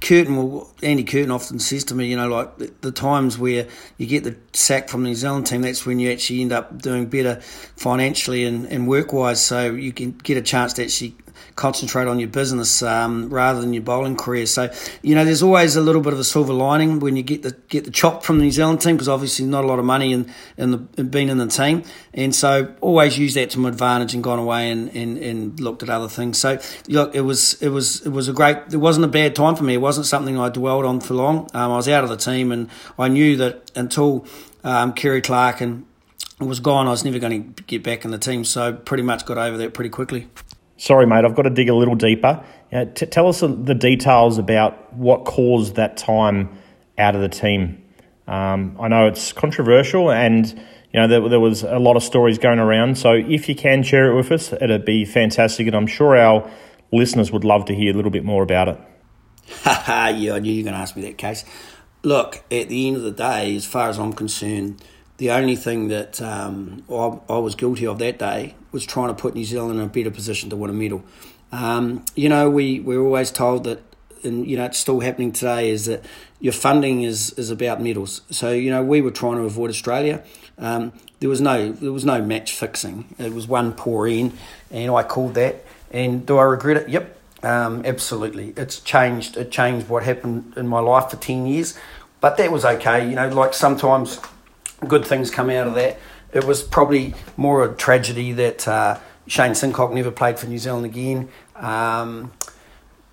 Curtin 0.00 0.36
will 0.36 0.72
Andy 0.82 1.04
Curtin 1.04 1.30
often 1.30 1.58
says 1.58 1.84
to 1.84 1.94
me, 1.94 2.06
you 2.06 2.16
know, 2.16 2.28
like 2.28 2.58
the, 2.58 2.72
the, 2.80 2.92
times 2.92 3.38
where 3.38 3.68
you 3.96 4.06
get 4.06 4.24
the 4.24 4.36
sack 4.52 4.88
from 4.88 5.02
the 5.02 5.10
New 5.10 5.14
Zealand 5.14 5.46
team, 5.46 5.62
that's 5.62 5.86
when 5.86 6.00
you 6.00 6.10
actually 6.10 6.40
end 6.40 6.52
up 6.52 6.80
doing 6.82 7.06
better 7.06 7.40
financially 7.76 8.44
and, 8.44 8.66
and 8.66 8.88
work 8.88 9.12
wise. 9.12 9.44
So 9.44 9.70
you 9.70 9.92
can 9.92 10.12
get 10.12 10.36
a 10.36 10.42
chance 10.42 10.72
to 10.74 10.84
actually 10.84 11.16
concentrate 11.56 12.08
on 12.08 12.18
your 12.18 12.28
business 12.28 12.82
um, 12.82 13.28
rather 13.30 13.60
than 13.60 13.72
your 13.72 13.82
bowling 13.82 14.16
career. 14.16 14.46
So 14.46 14.72
you 15.02 15.14
know, 15.14 15.24
there's 15.24 15.42
always 15.42 15.76
a 15.76 15.80
little 15.80 16.00
bit 16.00 16.12
of 16.12 16.18
a 16.18 16.24
silver 16.24 16.52
lining 16.52 17.00
when 17.00 17.16
you 17.16 17.22
get 17.22 17.42
the 17.42 17.52
get 17.68 17.84
the 17.84 17.90
chop 17.90 18.22
from 18.22 18.38
the 18.38 18.44
New 18.44 18.50
Zealand 18.50 18.80
team 18.80 18.96
because 18.96 19.08
obviously 19.08 19.46
not 19.46 19.64
a 19.64 19.66
lot 19.66 19.78
of 19.78 19.84
money 19.84 20.12
in 20.12 20.32
in, 20.56 20.70
the, 20.70 20.86
in 20.98 21.08
being 21.08 21.28
in 21.28 21.38
the 21.38 21.46
team, 21.46 21.82
and 22.14 22.34
so 22.34 22.74
always 22.80 23.18
use 23.18 23.34
that 23.34 23.50
to 23.50 23.58
my 23.58 23.68
advantage 23.68 24.14
and 24.14 24.22
gone 24.22 24.38
away 24.38 24.70
and, 24.70 24.94
and, 24.94 25.18
and 25.18 25.60
looked 25.60 25.82
at 25.82 25.90
other 25.90 26.08
things. 26.08 26.38
So 26.38 26.58
look, 26.88 27.14
it 27.14 27.22
was 27.22 27.54
it 27.62 27.68
was 27.68 28.04
it 28.06 28.10
was 28.10 28.28
a 28.28 28.32
great. 28.32 28.56
It 28.72 28.78
wasn't 28.78 29.04
a 29.04 29.08
bad 29.08 29.34
time 29.34 29.56
for 29.56 29.64
me. 29.64 29.74
It 29.74 29.80
wasn't 29.80 30.06
something 30.06 30.38
I 30.38 30.48
dwelled 30.48 30.84
on 30.84 31.00
for 31.00 31.14
long. 31.14 31.48
Um, 31.54 31.72
I 31.72 31.76
was 31.76 31.88
out 31.88 32.04
of 32.04 32.10
the 32.10 32.16
team, 32.16 32.52
and 32.52 32.68
I 32.98 33.08
knew 33.08 33.36
that 33.36 33.70
until 33.74 34.26
um, 34.64 34.92
Kerry 34.92 35.20
Clark 35.20 35.60
and 35.60 35.86
was 36.40 36.60
gone, 36.60 36.86
I 36.86 36.90
was 36.90 37.04
never 37.04 37.18
going 37.18 37.54
to 37.54 37.62
get 37.64 37.82
back 37.82 38.04
in 38.04 38.10
the 38.10 38.18
team. 38.18 38.44
So 38.44 38.72
pretty 38.72 39.02
much 39.02 39.24
got 39.24 39.38
over 39.38 39.56
that 39.58 39.74
pretty 39.74 39.90
quickly. 39.90 40.28
Sorry, 40.82 41.06
mate, 41.06 41.24
I've 41.24 41.36
got 41.36 41.42
to 41.42 41.50
dig 41.50 41.68
a 41.68 41.76
little 41.76 41.94
deeper. 41.94 42.42
t- 42.72 43.06
tell 43.06 43.28
us 43.28 43.38
the 43.38 43.72
details 43.72 44.38
about 44.38 44.92
what 44.92 45.24
caused 45.24 45.76
that 45.76 45.96
time 45.96 46.58
out 46.98 47.14
of 47.14 47.20
the 47.20 47.28
team. 47.28 47.84
Um, 48.26 48.76
I 48.80 48.88
know 48.88 49.06
it's 49.06 49.32
controversial 49.32 50.10
and 50.10 50.50
you 50.50 51.00
know 51.00 51.06
there, 51.06 51.28
there, 51.28 51.38
was 51.38 51.62
a 51.62 51.78
lot 51.78 51.96
of 51.96 52.02
stories 52.02 52.38
going 52.38 52.58
around. 52.58 52.98
So 52.98 53.12
if 53.12 53.48
you 53.48 53.54
can 53.54 53.84
share 53.84 54.10
it 54.10 54.16
with 54.16 54.32
us, 54.32 54.52
it'd 54.52 54.84
be 54.84 55.04
fantastic, 55.04 55.68
and 55.68 55.76
I'm 55.76 55.86
sure 55.86 56.16
our 56.16 56.50
listeners 56.90 57.30
would 57.30 57.44
love 57.44 57.66
to 57.66 57.76
hear 57.76 57.92
a 57.92 57.94
little 57.94 58.10
bit 58.10 58.24
more 58.24 58.42
about 58.42 58.66
it. 58.66 58.80
yeah, 59.64 59.84
I 59.86 60.12
knew 60.40 60.50
you 60.50 60.64
were 60.64 60.70
going 60.70 60.74
to 60.74 60.80
ask 60.80 60.96
me 60.96 61.02
that 61.02 61.16
case. 61.16 61.44
Look, 62.02 62.42
at 62.50 62.68
the 62.68 62.88
end 62.88 62.96
of 62.96 63.04
the 63.04 63.12
day, 63.12 63.54
as 63.54 63.64
far 63.64 63.88
as 63.88 64.00
I'm 64.00 64.14
concerned, 64.14 64.82
the 65.18 65.30
only 65.30 65.54
thing 65.54 65.86
that 65.88 66.20
um, 66.20 66.82
I, 66.90 67.20
I, 67.28 67.38
was 67.38 67.54
guilty 67.54 67.86
of 67.86 68.00
that 68.00 68.18
day 68.18 68.56
was 68.72 68.84
trying 68.84 69.08
to 69.08 69.14
put 69.14 69.34
New 69.34 69.44
Zealand 69.44 69.78
in 69.78 69.84
a 69.84 69.88
better 69.88 70.10
position 70.10 70.50
to 70.50 70.56
win 70.56 70.70
a 70.70 70.72
medal. 70.72 71.04
Um, 71.52 72.04
you 72.16 72.28
know, 72.28 72.50
we, 72.50 72.80
we're 72.80 73.00
always 73.00 73.30
told 73.30 73.64
that, 73.64 73.82
and 74.24 74.46
you 74.46 74.56
know, 74.56 74.64
it's 74.64 74.78
still 74.78 75.00
happening 75.00 75.32
today, 75.32 75.70
is 75.70 75.86
that 75.86 76.04
your 76.40 76.52
funding 76.52 77.02
is, 77.02 77.32
is 77.34 77.50
about 77.50 77.80
medals. 77.80 78.22
So, 78.30 78.52
you 78.52 78.70
know, 78.70 78.82
we 78.82 79.00
were 79.00 79.10
trying 79.10 79.36
to 79.36 79.42
avoid 79.42 79.70
Australia. 79.70 80.24
Um, 80.58 80.92
there 81.20 81.28
was 81.28 81.40
no 81.40 81.70
there 81.72 81.92
was 81.92 82.04
no 82.04 82.20
match 82.20 82.52
fixing. 82.52 83.14
It 83.18 83.32
was 83.32 83.46
one 83.46 83.72
poor 83.72 84.08
in, 84.08 84.32
and 84.70 84.92
I 84.92 85.02
called 85.02 85.34
that. 85.34 85.64
And 85.92 86.26
do 86.26 86.38
I 86.38 86.42
regret 86.42 86.78
it? 86.78 86.88
Yep, 86.88 87.16
um, 87.44 87.82
absolutely. 87.84 88.54
It's 88.56 88.80
changed. 88.80 89.36
It 89.36 89.50
changed 89.50 89.88
what 89.88 90.02
happened 90.02 90.54
in 90.56 90.66
my 90.66 90.80
life 90.80 91.10
for 91.10 91.16
ten 91.16 91.46
years 91.46 91.78
but 92.22 92.36
that 92.36 92.50
was 92.52 92.64
okay. 92.64 93.06
You 93.06 93.16
know, 93.16 93.28
like 93.28 93.52
sometimes 93.52 94.20
good 94.88 95.04
things 95.04 95.30
come 95.30 95.50
out 95.50 95.66
of 95.66 95.74
that. 95.74 95.98
It 96.32 96.44
was 96.44 96.62
probably 96.62 97.14
more 97.36 97.64
a 97.64 97.74
tragedy 97.74 98.32
that 98.32 98.66
uh, 98.66 98.98
Shane 99.26 99.52
Sincock 99.52 99.92
never 99.92 100.10
played 100.10 100.38
for 100.38 100.46
New 100.46 100.58
Zealand 100.58 100.86
again. 100.86 101.28
Um, 101.56 102.32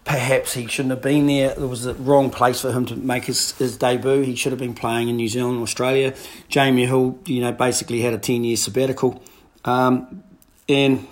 perhaps 0.05 0.53
he 0.53 0.65
shouldn't 0.67 0.91
have 0.91 1.01
been 1.01 1.27
there. 1.27 1.51
It 1.51 1.59
was 1.59 1.83
the 1.83 1.93
wrong 1.93 2.29
place 2.29 2.61
for 2.61 2.71
him 2.71 2.85
to 2.88 2.95
make 2.95 3.25
his, 3.25 3.51
his 3.57 3.77
debut. 3.77 4.21
He 4.21 4.35
should 4.35 4.51
have 4.51 4.59
been 4.59 4.73
playing 4.73 5.09
in 5.09 5.17
New 5.17 5.27
Zealand, 5.27 5.61
Australia. 5.61 6.15
Jamie 6.47 6.85
Hill, 6.85 7.19
you 7.25 7.41
know, 7.41 7.51
basically 7.51 8.01
had 8.01 8.13
a 8.13 8.17
10 8.17 8.43
year 8.43 8.57
sabbatical. 8.57 9.21
Um, 9.65 10.23
and, 10.67 11.05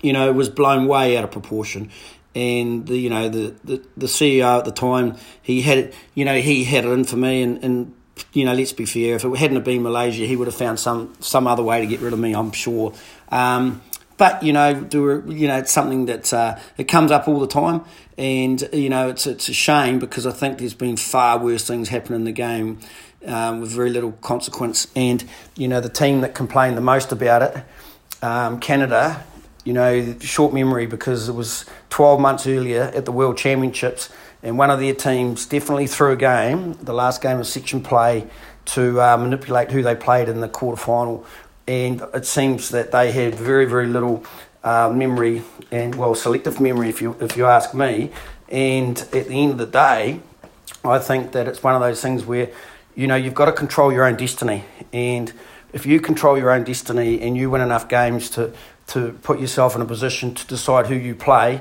you 0.00 0.12
know, 0.12 0.32
was 0.32 0.48
blown 0.48 0.86
way 0.86 1.16
out 1.16 1.24
of 1.24 1.30
proportion. 1.30 1.90
And 2.34 2.86
the 2.86 2.96
you 2.96 3.10
know 3.10 3.28
the, 3.28 3.56
the, 3.64 3.84
the 3.96 4.06
CEO 4.06 4.60
at 4.60 4.64
the 4.64 4.70
time 4.70 5.16
he 5.42 5.62
had 5.62 5.92
you 6.14 6.24
know 6.24 6.40
he 6.40 6.62
had 6.62 6.84
it 6.84 6.88
in 6.90 7.02
for 7.02 7.16
me 7.16 7.42
and, 7.42 7.64
and 7.64 7.92
you 8.32 8.44
know, 8.44 8.54
let's 8.54 8.72
be 8.72 8.84
fair. 8.84 9.16
If 9.16 9.24
it 9.24 9.36
hadn't 9.36 9.56
have 9.56 9.64
been 9.64 9.82
Malaysia, 9.82 10.24
he 10.24 10.36
would 10.36 10.46
have 10.46 10.54
found 10.56 10.78
some 10.78 11.14
some 11.20 11.46
other 11.46 11.62
way 11.62 11.80
to 11.80 11.86
get 11.86 12.00
rid 12.00 12.12
of 12.12 12.18
me. 12.18 12.34
I'm 12.34 12.52
sure. 12.52 12.92
Um, 13.30 13.82
but 14.16 14.42
you 14.42 14.52
know, 14.52 14.74
do 14.74 15.24
you 15.28 15.48
know, 15.48 15.56
it's 15.58 15.72
something 15.72 16.06
that 16.06 16.32
uh, 16.34 16.58
it 16.76 16.84
comes 16.84 17.10
up 17.10 17.26
all 17.26 17.40
the 17.40 17.46
time, 17.46 17.84
and 18.18 18.68
you 18.72 18.90
know, 18.90 19.08
it's 19.08 19.26
it's 19.26 19.48
a 19.48 19.54
shame 19.54 19.98
because 19.98 20.26
I 20.26 20.32
think 20.32 20.58
there's 20.58 20.74
been 20.74 20.96
far 20.96 21.38
worse 21.38 21.66
things 21.66 21.88
happen 21.88 22.14
in 22.14 22.24
the 22.24 22.32
game 22.32 22.80
um, 23.26 23.60
with 23.60 23.70
very 23.70 23.90
little 23.90 24.12
consequence. 24.12 24.88
And 24.94 25.24
you 25.56 25.68
know, 25.68 25.80
the 25.80 25.88
team 25.88 26.20
that 26.20 26.34
complained 26.34 26.76
the 26.76 26.82
most 26.82 27.12
about 27.12 27.42
it, 27.42 27.64
um, 28.22 28.60
Canada, 28.60 29.24
you 29.64 29.72
know, 29.72 30.18
short 30.20 30.52
memory 30.52 30.86
because 30.86 31.28
it 31.28 31.34
was 31.34 31.64
12 31.88 32.20
months 32.20 32.46
earlier 32.46 32.92
at 32.94 33.04
the 33.04 33.12
World 33.12 33.38
Championships 33.38 34.10
and 34.42 34.58
one 34.58 34.70
of 34.70 34.80
their 34.80 34.94
teams 34.94 35.46
definitely 35.46 35.86
threw 35.86 36.12
a 36.12 36.16
game, 36.16 36.74
the 36.74 36.94
last 36.94 37.20
game 37.20 37.38
of 37.38 37.46
section 37.46 37.82
play, 37.82 38.26
to 38.66 39.00
uh, 39.00 39.16
manipulate 39.16 39.70
who 39.70 39.82
they 39.82 39.94
played 39.94 40.28
in 40.28 40.40
the 40.40 40.48
quarter 40.48 40.80
final. 40.80 41.26
And 41.66 42.02
it 42.14 42.26
seems 42.26 42.70
that 42.70 42.90
they 42.90 43.12
had 43.12 43.34
very, 43.34 43.64
very 43.64 43.86
little 43.86 44.24
uh, 44.64 44.90
memory 44.94 45.42
and, 45.70 45.94
well, 45.94 46.14
selective 46.14 46.60
memory, 46.60 46.88
if 46.88 47.02
you, 47.02 47.16
if 47.20 47.36
you 47.36 47.46
ask 47.46 47.74
me. 47.74 48.10
And 48.48 48.98
at 48.98 49.28
the 49.28 49.34
end 49.34 49.52
of 49.52 49.58
the 49.58 49.66
day, 49.66 50.20
I 50.84 50.98
think 50.98 51.32
that 51.32 51.46
it's 51.46 51.62
one 51.62 51.74
of 51.74 51.80
those 51.80 52.00
things 52.00 52.24
where, 52.24 52.50
you 52.94 53.06
know, 53.06 53.16
you've 53.16 53.34
got 53.34 53.46
to 53.46 53.52
control 53.52 53.92
your 53.92 54.04
own 54.04 54.16
destiny. 54.16 54.64
And 54.92 55.32
if 55.72 55.86
you 55.86 56.00
control 56.00 56.38
your 56.38 56.50
own 56.50 56.64
destiny 56.64 57.20
and 57.20 57.36
you 57.36 57.50
win 57.50 57.60
enough 57.60 57.88
games 57.88 58.30
to, 58.30 58.52
to 58.88 59.12
put 59.22 59.38
yourself 59.38 59.76
in 59.76 59.82
a 59.82 59.84
position 59.84 60.34
to 60.34 60.46
decide 60.46 60.86
who 60.86 60.94
you 60.94 61.14
play, 61.14 61.60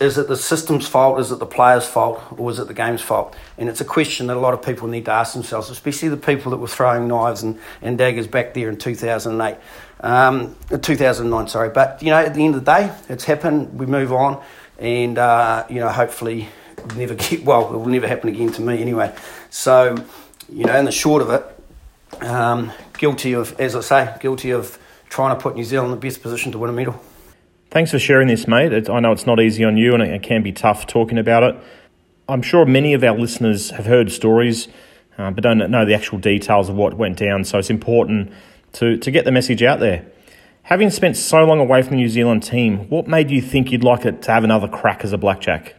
is 0.00 0.18
it 0.18 0.28
the 0.28 0.36
system's 0.36 0.86
fault, 0.86 1.20
is 1.20 1.30
it 1.30 1.38
the 1.38 1.46
player's 1.46 1.86
fault, 1.86 2.22
or 2.36 2.50
is 2.50 2.58
it 2.58 2.68
the 2.68 2.74
game's 2.74 3.02
fault? 3.02 3.34
And 3.58 3.68
it's 3.68 3.80
a 3.80 3.84
question 3.84 4.26
that 4.28 4.36
a 4.36 4.40
lot 4.40 4.54
of 4.54 4.62
people 4.62 4.88
need 4.88 5.04
to 5.06 5.12
ask 5.12 5.34
themselves, 5.34 5.70
especially 5.70 6.08
the 6.08 6.16
people 6.16 6.50
that 6.50 6.58
were 6.58 6.68
throwing 6.68 7.08
knives 7.08 7.42
and, 7.42 7.58
and 7.80 7.98
daggers 7.98 8.26
back 8.26 8.54
there 8.54 8.68
in 8.68 8.76
2008, 8.76 9.56
um, 10.00 10.56
2009, 10.68 11.48
sorry. 11.48 11.70
But, 11.70 12.02
you 12.02 12.10
know, 12.10 12.18
at 12.18 12.34
the 12.34 12.44
end 12.44 12.54
of 12.54 12.64
the 12.64 12.72
day, 12.72 12.92
it's 13.08 13.24
happened, 13.24 13.78
we 13.78 13.86
move 13.86 14.12
on, 14.12 14.42
and, 14.78 15.18
uh, 15.18 15.64
you 15.68 15.80
know, 15.80 15.88
hopefully 15.88 16.48
never 16.96 17.14
get, 17.16 17.44
well, 17.44 17.74
it 17.74 17.78
will 17.78 17.86
never 17.86 18.08
happen 18.08 18.28
again 18.28 18.52
to 18.52 18.62
me 18.62 18.80
anyway. 18.80 19.14
So, 19.50 19.96
you 20.48 20.64
know, 20.64 20.76
in 20.76 20.84
the 20.84 20.92
short 20.92 21.22
of 21.22 21.30
it, 21.30 22.24
um, 22.24 22.72
guilty 22.98 23.32
of, 23.32 23.58
as 23.60 23.74
I 23.74 23.80
say, 23.80 24.14
guilty 24.20 24.50
of 24.50 24.78
trying 25.08 25.36
to 25.36 25.42
put 25.42 25.54
New 25.54 25.64
Zealand 25.64 25.92
in 25.92 26.00
the 26.00 26.06
best 26.06 26.22
position 26.22 26.52
to 26.52 26.58
win 26.58 26.70
a 26.70 26.72
medal. 26.72 27.00
Thanks 27.72 27.90
for 27.90 27.98
sharing 27.98 28.28
this, 28.28 28.46
mate. 28.46 28.70
It, 28.70 28.90
I 28.90 29.00
know 29.00 29.12
it's 29.12 29.24
not 29.24 29.40
easy 29.40 29.64
on 29.64 29.78
you 29.78 29.94
and 29.94 30.02
it 30.02 30.22
can 30.22 30.42
be 30.42 30.52
tough 30.52 30.86
talking 30.86 31.16
about 31.16 31.42
it. 31.42 31.56
I'm 32.28 32.42
sure 32.42 32.66
many 32.66 32.92
of 32.92 33.02
our 33.02 33.16
listeners 33.16 33.70
have 33.70 33.86
heard 33.86 34.12
stories, 34.12 34.68
uh, 35.16 35.30
but 35.30 35.42
don't 35.42 35.56
know 35.70 35.86
the 35.86 35.94
actual 35.94 36.18
details 36.18 36.68
of 36.68 36.74
what 36.74 36.92
went 36.98 37.16
down, 37.16 37.44
so 37.44 37.58
it's 37.58 37.70
important 37.70 38.30
to, 38.74 38.98
to 38.98 39.10
get 39.10 39.24
the 39.24 39.32
message 39.32 39.62
out 39.62 39.80
there. 39.80 40.04
Having 40.64 40.90
spent 40.90 41.16
so 41.16 41.44
long 41.44 41.60
away 41.60 41.80
from 41.80 41.92
the 41.92 41.96
New 41.96 42.10
Zealand 42.10 42.42
team, 42.42 42.90
what 42.90 43.08
made 43.08 43.30
you 43.30 43.40
think 43.40 43.72
you'd 43.72 43.82
like 43.82 44.04
it 44.04 44.20
to 44.20 44.32
have 44.32 44.44
another 44.44 44.68
crack 44.68 45.02
as 45.02 45.14
a 45.14 45.18
blackjack? 45.18 45.74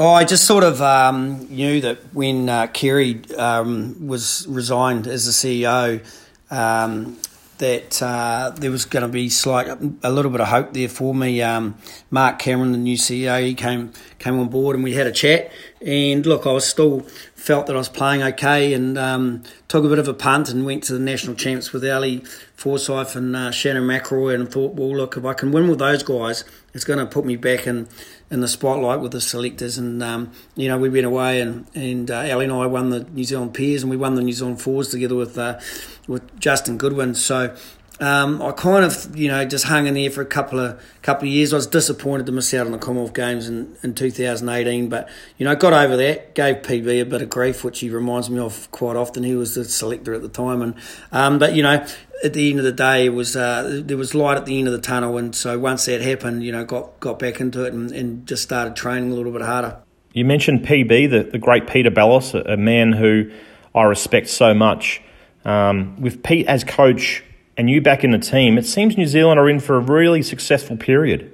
Oh, 0.00 0.10
I 0.10 0.24
just 0.24 0.46
sort 0.48 0.64
of 0.64 0.82
um, 0.82 1.46
knew 1.48 1.80
that 1.80 1.98
when 2.12 2.48
uh, 2.48 2.66
Kerry 2.66 3.22
um, 3.38 4.08
was 4.08 4.48
resigned 4.48 5.06
as 5.06 5.26
the 5.26 5.30
CEO, 5.30 6.04
um, 6.50 7.16
that 7.58 8.02
uh, 8.02 8.52
there 8.56 8.70
was 8.70 8.84
going 8.84 9.02
to 9.02 9.08
be 9.08 9.28
slight 9.28 9.68
a 10.02 10.10
little 10.10 10.30
bit 10.30 10.40
of 10.40 10.48
hope 10.48 10.74
there 10.74 10.88
for 10.88 11.14
me. 11.14 11.42
Um, 11.42 11.76
Mark 12.10 12.38
Cameron, 12.38 12.72
the 12.72 12.78
new 12.78 12.96
CEO, 12.96 13.42
he 13.42 13.54
came 13.54 13.92
came 14.18 14.38
on 14.38 14.48
board 14.48 14.76
and 14.76 14.84
we 14.84 14.94
had 14.94 15.06
a 15.06 15.12
chat. 15.12 15.50
And 15.80 16.24
look, 16.26 16.46
I 16.46 16.52
was 16.52 16.66
still 16.66 17.00
felt 17.34 17.66
that 17.66 17.74
I 17.74 17.78
was 17.78 17.88
playing 17.88 18.22
okay 18.22 18.72
and 18.72 18.98
um, 18.98 19.42
took 19.68 19.84
a 19.84 19.88
bit 19.88 19.98
of 19.98 20.08
a 20.08 20.14
punt 20.14 20.50
and 20.50 20.64
went 20.66 20.82
to 20.84 20.92
the 20.92 20.98
national 20.98 21.36
champs 21.36 21.72
with 21.72 21.84
Ali 21.84 22.24
Forsyth 22.56 23.14
and 23.14 23.36
uh, 23.36 23.50
Shannon 23.50 23.84
McIlroy 23.84 24.34
and 24.34 24.50
thought, 24.50 24.74
well, 24.74 24.96
look, 24.96 25.16
if 25.16 25.24
I 25.24 25.34
can 25.34 25.52
win 25.52 25.68
with 25.68 25.78
those 25.78 26.02
guys, 26.02 26.44
it's 26.74 26.84
going 26.84 26.98
to 26.98 27.06
put 27.06 27.24
me 27.24 27.36
back 27.36 27.66
in, 27.66 27.88
in 28.30 28.40
the 28.40 28.48
spotlight 28.48 29.00
with 29.00 29.12
the 29.12 29.20
selectors. 29.20 29.78
And, 29.78 30.02
um, 30.02 30.32
you 30.56 30.68
know, 30.68 30.78
we 30.78 30.88
went 30.88 31.06
away 31.06 31.40
and, 31.40 31.66
and 31.74 32.10
uh, 32.10 32.28
Ali 32.32 32.44
and 32.44 32.52
I 32.52 32.66
won 32.66 32.90
the 32.90 33.00
New 33.04 33.24
Zealand 33.24 33.54
pairs 33.54 33.82
and 33.82 33.90
we 33.90 33.96
won 33.96 34.14
the 34.14 34.22
New 34.22 34.32
Zealand 34.32 34.60
fours 34.60 34.88
together 34.88 35.14
with, 35.14 35.38
uh, 35.38 35.60
with 36.06 36.38
Justin 36.40 36.76
Goodwin. 36.76 37.14
So 37.14 37.54
um, 37.98 38.42
I 38.42 38.52
kind 38.52 38.84
of, 38.84 39.16
you 39.16 39.28
know, 39.28 39.44
just 39.46 39.64
hung 39.64 39.86
in 39.86 39.94
there 39.94 40.10
for 40.10 40.20
a 40.20 40.26
couple 40.26 40.60
of 40.60 40.80
couple 41.00 41.26
of 41.26 41.32
years. 41.32 41.54
I 41.54 41.56
was 41.56 41.66
disappointed 41.66 42.26
to 42.26 42.32
miss 42.32 42.52
out 42.52 42.66
on 42.66 42.72
the 42.72 42.78
Commonwealth 42.78 43.14
Games 43.14 43.48
in, 43.48 43.74
in 43.82 43.94
2018, 43.94 44.90
but 44.90 45.08
you 45.38 45.44
know, 45.44 45.56
got 45.56 45.72
over 45.72 45.96
that. 45.96 46.34
Gave 46.34 46.56
PB 46.56 47.00
a 47.00 47.04
bit 47.04 47.22
of 47.22 47.30
grief, 47.30 47.64
which 47.64 47.80
he 47.80 47.88
reminds 47.88 48.28
me 48.28 48.38
of 48.38 48.70
quite 48.70 48.96
often. 48.96 49.22
He 49.22 49.34
was 49.34 49.54
the 49.54 49.64
selector 49.64 50.12
at 50.12 50.20
the 50.20 50.28
time, 50.28 50.60
and 50.60 50.74
um, 51.10 51.38
but 51.38 51.54
you 51.54 51.62
know, 51.62 51.86
at 52.22 52.34
the 52.34 52.50
end 52.50 52.58
of 52.58 52.66
the 52.66 52.72
day, 52.72 53.06
it 53.06 53.14
was 53.14 53.34
uh, 53.34 53.80
there 53.82 53.96
was 53.96 54.14
light 54.14 54.36
at 54.36 54.44
the 54.44 54.58
end 54.58 54.68
of 54.68 54.72
the 54.72 54.80
tunnel, 54.80 55.16
and 55.16 55.34
so 55.34 55.58
once 55.58 55.86
that 55.86 56.02
happened, 56.02 56.44
you 56.44 56.52
know, 56.52 56.66
got 56.66 57.00
got 57.00 57.18
back 57.18 57.40
into 57.40 57.64
it 57.64 57.72
and, 57.72 57.92
and 57.92 58.26
just 58.26 58.42
started 58.42 58.76
training 58.76 59.10
a 59.10 59.14
little 59.14 59.32
bit 59.32 59.42
harder. 59.42 59.78
You 60.12 60.26
mentioned 60.26 60.66
PB, 60.66 61.10
the, 61.10 61.30
the 61.32 61.38
great 61.38 61.66
Peter 61.66 61.90
Belliss, 61.90 62.34
a 62.34 62.56
man 62.56 62.92
who 62.92 63.30
I 63.74 63.84
respect 63.84 64.28
so 64.28 64.52
much. 64.54 65.02
Um, 65.46 66.00
with 66.00 66.22
Pete 66.22 66.46
as 66.46 66.64
coach 66.64 67.22
and 67.56 67.70
you 67.70 67.80
back 67.80 68.04
in 68.04 68.10
the 68.10 68.18
team, 68.18 68.58
it 68.58 68.66
seems 68.66 68.96
New 68.96 69.06
Zealand 69.06 69.40
are 69.40 69.48
in 69.48 69.60
for 69.60 69.76
a 69.76 69.80
really 69.80 70.22
successful 70.22 70.76
period. 70.76 71.32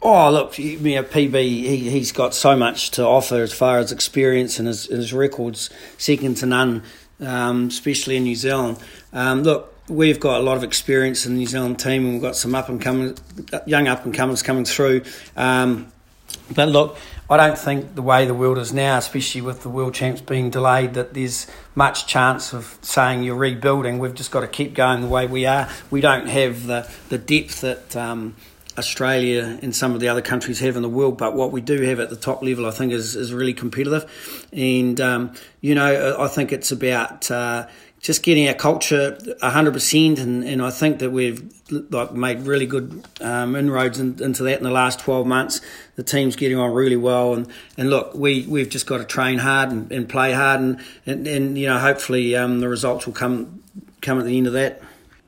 Oh, 0.00 0.30
look, 0.30 0.58
you 0.58 0.78
know, 0.78 1.02
PB, 1.02 1.34
he, 1.42 1.90
he's 1.90 2.12
got 2.12 2.32
so 2.32 2.56
much 2.56 2.90
to 2.92 3.04
offer 3.04 3.42
as 3.42 3.52
far 3.52 3.78
as 3.78 3.90
experience 3.90 4.58
and 4.58 4.68
his, 4.68 4.84
his 4.86 5.12
records, 5.12 5.70
second 5.96 6.36
to 6.36 6.46
none, 6.46 6.84
um, 7.20 7.66
especially 7.66 8.16
in 8.16 8.22
New 8.22 8.36
Zealand. 8.36 8.78
Um, 9.12 9.42
look, 9.42 9.74
we've 9.88 10.20
got 10.20 10.40
a 10.40 10.44
lot 10.44 10.56
of 10.56 10.62
experience 10.62 11.26
in 11.26 11.32
the 11.32 11.38
New 11.38 11.46
Zealand 11.46 11.80
team 11.80 12.04
and 12.04 12.12
we've 12.14 12.22
got 12.22 12.36
some 12.36 12.54
up 12.54 12.68
and 12.68 12.80
coming, 12.80 13.16
young 13.66 13.88
up 13.88 14.04
and 14.04 14.14
comers 14.14 14.42
coming 14.42 14.64
through. 14.64 15.02
Um, 15.36 15.92
but 16.54 16.68
look, 16.68 16.96
I 17.30 17.36
don't 17.36 17.58
think 17.58 17.94
the 17.94 18.02
way 18.02 18.24
the 18.24 18.34
world 18.34 18.56
is 18.58 18.72
now, 18.72 18.96
especially 18.96 19.42
with 19.42 19.62
the 19.62 19.68
world 19.68 19.94
champs 19.94 20.20
being 20.20 20.48
delayed, 20.48 20.94
that 20.94 21.12
there's 21.12 21.46
much 21.74 22.06
chance 22.06 22.54
of 22.54 22.78
saying 22.80 23.22
you're 23.22 23.36
rebuilding. 23.36 23.98
We've 23.98 24.14
just 24.14 24.30
got 24.30 24.40
to 24.40 24.48
keep 24.48 24.74
going 24.74 25.02
the 25.02 25.08
way 25.08 25.26
we 25.26 25.44
are. 25.44 25.68
We 25.90 26.00
don't 26.00 26.26
have 26.28 26.66
the, 26.66 26.90
the 27.10 27.18
depth 27.18 27.60
that 27.60 27.94
um, 27.96 28.34
Australia 28.78 29.58
and 29.60 29.76
some 29.76 29.92
of 29.92 30.00
the 30.00 30.08
other 30.08 30.22
countries 30.22 30.60
have 30.60 30.76
in 30.76 30.82
the 30.82 30.88
world, 30.88 31.18
but 31.18 31.34
what 31.34 31.52
we 31.52 31.60
do 31.60 31.82
have 31.82 32.00
at 32.00 32.08
the 32.08 32.16
top 32.16 32.42
level, 32.42 32.64
I 32.64 32.70
think, 32.70 32.92
is, 32.92 33.14
is 33.14 33.32
really 33.32 33.54
competitive. 33.54 34.10
And, 34.52 34.98
um, 34.98 35.34
you 35.60 35.74
know, 35.74 36.16
I 36.18 36.28
think 36.28 36.52
it's 36.52 36.72
about. 36.72 37.30
Uh, 37.30 37.66
just 38.00 38.22
getting 38.22 38.46
our 38.48 38.54
culture 38.54 39.18
100% 39.42 40.18
and, 40.20 40.44
and 40.44 40.62
I 40.62 40.70
think 40.70 41.00
that 41.00 41.10
we've 41.10 41.52
like 41.70 42.12
made 42.12 42.40
really 42.42 42.66
good 42.66 43.04
um, 43.20 43.56
inroads 43.56 43.98
in, 43.98 44.22
into 44.22 44.44
that 44.44 44.58
in 44.58 44.64
the 44.64 44.70
last 44.70 45.00
12 45.00 45.26
months. 45.26 45.60
The 45.96 46.02
team's 46.02 46.36
getting 46.36 46.58
on 46.58 46.72
really 46.72 46.96
well 46.96 47.34
and, 47.34 47.48
and 47.76 47.90
look 47.90 48.14
we, 48.14 48.46
we've 48.46 48.68
just 48.68 48.86
got 48.86 48.98
to 48.98 49.04
train 49.04 49.38
hard 49.38 49.70
and, 49.70 49.90
and 49.90 50.08
play 50.08 50.32
hard 50.32 50.60
and, 50.60 50.80
and, 51.06 51.26
and 51.26 51.58
you 51.58 51.66
know 51.66 51.78
hopefully 51.78 52.36
um, 52.36 52.60
the 52.60 52.68
results 52.68 53.06
will 53.06 53.14
come 53.14 53.62
come 54.00 54.18
at 54.18 54.24
the 54.24 54.36
end 54.38 54.46
of 54.46 54.52
that. 54.52 54.80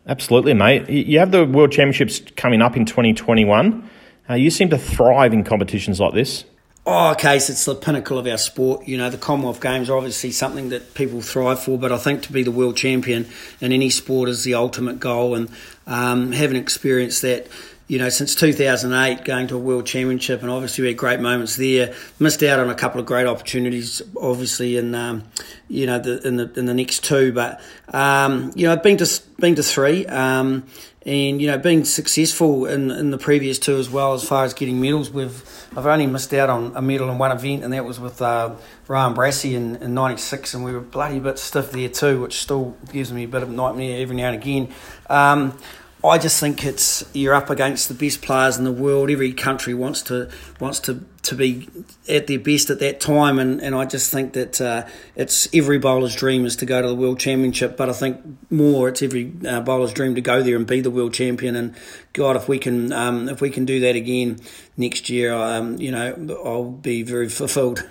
Absolutely 0.06 0.54
mate. 0.54 0.88
You 0.88 1.18
have 1.18 1.32
the 1.32 1.44
world 1.44 1.72
championships 1.72 2.20
coming 2.36 2.62
up 2.62 2.76
in 2.76 2.86
2021 2.86 3.90
uh, 4.28 4.34
you 4.34 4.50
seem 4.50 4.70
to 4.70 4.78
thrive 4.78 5.32
in 5.32 5.42
competitions 5.42 5.98
like 5.98 6.14
this 6.14 6.44
Oh, 6.86 7.10
okay, 7.12 7.36
it's 7.36 7.64
the 7.66 7.74
pinnacle 7.74 8.18
of 8.18 8.26
our 8.26 8.38
sport. 8.38 8.88
You 8.88 8.96
know, 8.96 9.10
the 9.10 9.18
Commonwealth 9.18 9.60
Games 9.60 9.90
are 9.90 9.96
obviously 9.96 10.32
something 10.32 10.70
that 10.70 10.94
people 10.94 11.20
thrive 11.20 11.62
for, 11.62 11.78
but 11.78 11.92
I 11.92 11.98
think 11.98 12.22
to 12.22 12.32
be 12.32 12.42
the 12.42 12.50
world 12.50 12.76
champion 12.76 13.28
in 13.60 13.72
any 13.72 13.90
sport 13.90 14.30
is 14.30 14.44
the 14.44 14.54
ultimate 14.54 14.98
goal. 14.98 15.34
And 15.34 15.50
um, 15.86 16.32
having 16.32 16.56
experienced 16.56 17.20
that 17.20 17.48
you 17.90 17.98
know, 17.98 18.08
since 18.08 18.36
2008, 18.36 19.24
going 19.24 19.48
to 19.48 19.56
a 19.56 19.58
World 19.58 19.84
Championship, 19.84 20.42
and 20.42 20.50
obviously 20.50 20.82
we 20.82 20.88
had 20.88 20.96
great 20.96 21.18
moments 21.18 21.56
there. 21.56 21.92
Missed 22.20 22.40
out 22.44 22.60
on 22.60 22.70
a 22.70 22.74
couple 22.76 23.00
of 23.00 23.06
great 23.06 23.26
opportunities, 23.26 24.00
obviously, 24.16 24.76
in 24.76 24.94
um, 24.94 25.24
you 25.66 25.86
know 25.86 25.98
the 25.98 26.24
in 26.24 26.36
the 26.36 26.52
in 26.56 26.66
the 26.66 26.74
next 26.74 27.02
two. 27.02 27.32
But 27.32 27.60
um, 27.88 28.52
you 28.54 28.68
know, 28.68 28.74
I've 28.74 28.84
been 28.84 28.96
to 28.98 29.22
been 29.40 29.56
to 29.56 29.64
three. 29.64 30.06
Um, 30.06 30.68
and 31.06 31.40
you 31.40 31.46
know 31.46 31.56
being 31.56 31.84
successful 31.84 32.66
in, 32.66 32.90
in 32.90 33.10
the 33.10 33.16
previous 33.16 33.58
two 33.58 33.78
as 33.78 33.88
well 33.88 34.12
as 34.12 34.22
far 34.22 34.44
as 34.44 34.52
getting 34.52 34.80
medals 34.80 35.10
with 35.10 35.68
I've 35.74 35.86
only 35.86 36.06
missed 36.06 36.34
out 36.34 36.50
on 36.50 36.76
a 36.76 36.82
medal 36.82 37.08
in 37.10 37.16
one 37.16 37.32
event 37.32 37.64
and 37.64 37.72
that 37.72 37.86
was 37.86 37.98
with 37.98 38.20
uh, 38.20 38.54
Rowan 38.86 39.14
Brassey 39.14 39.54
in, 39.54 39.76
in 39.76 39.94
96 39.94 40.52
and 40.52 40.62
we 40.62 40.72
were 40.72 40.80
bloody 40.80 41.18
bit 41.18 41.38
stiff 41.38 41.72
there 41.72 41.88
too 41.88 42.20
which 42.20 42.42
still 42.42 42.76
gives 42.92 43.14
me 43.14 43.24
a 43.24 43.28
bit 43.28 43.42
of 43.42 43.48
nightmare 43.48 44.02
every 44.02 44.14
now 44.14 44.28
and 44.28 44.42
again 44.42 44.68
um, 45.08 45.58
I 46.02 46.16
just 46.16 46.40
think 46.40 46.64
it's 46.64 47.04
you're 47.12 47.34
up 47.34 47.50
against 47.50 47.88
the 47.88 47.94
best 47.94 48.22
players 48.22 48.56
in 48.56 48.64
the 48.64 48.72
world. 48.72 49.10
Every 49.10 49.32
country 49.32 49.74
wants 49.74 50.00
to 50.02 50.30
wants 50.58 50.80
to, 50.80 51.04
to 51.22 51.34
be 51.34 51.68
at 52.08 52.26
their 52.26 52.38
best 52.38 52.70
at 52.70 52.78
that 52.80 53.00
time, 53.00 53.38
and, 53.38 53.60
and 53.60 53.74
I 53.74 53.84
just 53.84 54.10
think 54.10 54.32
that 54.32 54.60
uh, 54.60 54.86
it's 55.14 55.48
every 55.52 55.78
bowler's 55.78 56.16
dream 56.16 56.46
is 56.46 56.56
to 56.56 56.66
go 56.66 56.80
to 56.80 56.88
the 56.88 56.94
World 56.94 57.20
Championship. 57.20 57.76
But 57.76 57.90
I 57.90 57.92
think 57.92 58.20
more 58.50 58.88
it's 58.88 59.02
every 59.02 59.32
uh, 59.46 59.60
bowler's 59.60 59.92
dream 59.92 60.14
to 60.14 60.22
go 60.22 60.42
there 60.42 60.56
and 60.56 60.66
be 60.66 60.80
the 60.80 60.90
world 60.90 61.12
champion. 61.12 61.54
And 61.54 61.76
God, 62.14 62.34
if 62.36 62.48
we 62.48 62.58
can 62.58 62.92
um, 62.92 63.28
if 63.28 63.42
we 63.42 63.50
can 63.50 63.66
do 63.66 63.80
that 63.80 63.94
again 63.94 64.40
next 64.78 65.10
year, 65.10 65.34
um, 65.34 65.78
you 65.78 65.90
know, 65.90 66.40
I'll 66.44 66.70
be 66.70 67.02
very 67.02 67.28
fulfilled. 67.28 67.86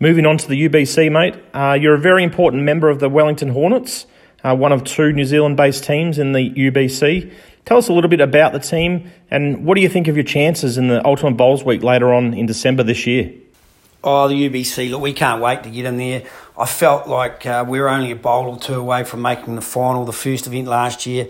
Moving 0.00 0.26
on 0.26 0.36
to 0.36 0.48
the 0.48 0.68
UBC, 0.68 1.10
mate. 1.10 1.34
Uh, 1.54 1.78
you're 1.80 1.94
a 1.94 2.00
very 2.00 2.24
important 2.24 2.64
member 2.64 2.90
of 2.90 2.98
the 3.00 3.08
Wellington 3.08 3.50
Hornets, 3.50 4.06
uh, 4.42 4.54
one 4.54 4.72
of 4.72 4.84
two 4.84 5.12
New 5.12 5.24
Zealand-based 5.24 5.84
teams 5.84 6.18
in 6.18 6.32
the 6.32 6.50
UBC. 6.50 7.32
Tell 7.64 7.78
us 7.78 7.88
a 7.88 7.94
little 7.94 8.10
bit 8.10 8.20
about 8.20 8.52
the 8.52 8.58
team 8.58 9.10
and 9.30 9.64
what 9.64 9.76
do 9.76 9.80
you 9.80 9.88
think 9.88 10.06
of 10.08 10.16
your 10.16 10.24
chances 10.24 10.76
in 10.76 10.88
the 10.88 11.04
Ultimate 11.06 11.36
Bowls 11.36 11.64
Week 11.64 11.82
later 11.82 12.12
on 12.12 12.34
in 12.34 12.44
December 12.44 12.82
this 12.82 13.06
year? 13.06 13.32
Oh, 14.06 14.28
the 14.28 14.50
UBC, 14.50 14.90
look, 14.90 15.00
we 15.00 15.14
can't 15.14 15.40
wait 15.40 15.62
to 15.62 15.70
get 15.70 15.86
in 15.86 15.96
there. 15.96 16.24
I 16.58 16.66
felt 16.66 17.08
like 17.08 17.46
uh, 17.46 17.64
we 17.66 17.80
were 17.80 17.88
only 17.88 18.10
a 18.10 18.16
bowl 18.16 18.48
or 18.48 18.58
two 18.58 18.74
away 18.74 19.02
from 19.04 19.22
making 19.22 19.54
the 19.54 19.62
final, 19.62 20.04
the 20.04 20.12
first 20.12 20.46
event 20.46 20.68
last 20.68 21.06
year. 21.06 21.28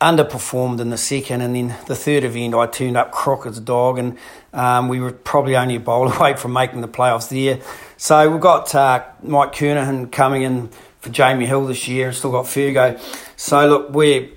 Underperformed 0.00 0.80
in 0.80 0.88
the 0.88 0.96
second, 0.96 1.42
and 1.42 1.54
then 1.54 1.76
the 1.86 1.94
third 1.94 2.24
event, 2.24 2.54
I 2.54 2.66
turned 2.66 2.96
up 2.96 3.12
crook 3.12 3.46
as 3.46 3.58
a 3.58 3.62
dog, 3.62 3.98
and 3.98 4.18
um, 4.54 4.88
we 4.88 4.98
were 5.00 5.12
probably 5.12 5.56
only 5.56 5.76
a 5.76 5.80
bowl 5.80 6.10
away 6.12 6.34
from 6.36 6.54
making 6.54 6.80
the 6.80 6.88
playoffs 6.88 7.28
there. 7.28 7.60
So 7.98 8.30
we've 8.30 8.40
got 8.40 8.74
uh, 8.74 9.04
Mike 9.22 9.52
Kernaghan 9.52 10.10
coming 10.10 10.42
in 10.42 10.68
for 11.00 11.10
Jamie 11.10 11.46
Hill 11.46 11.66
this 11.66 11.86
year, 11.86 12.08
and 12.08 12.16
still 12.16 12.32
got 12.32 12.46
Fergo. 12.46 12.98
So 13.36 13.66
look, 13.68 13.90
we're 13.90 14.30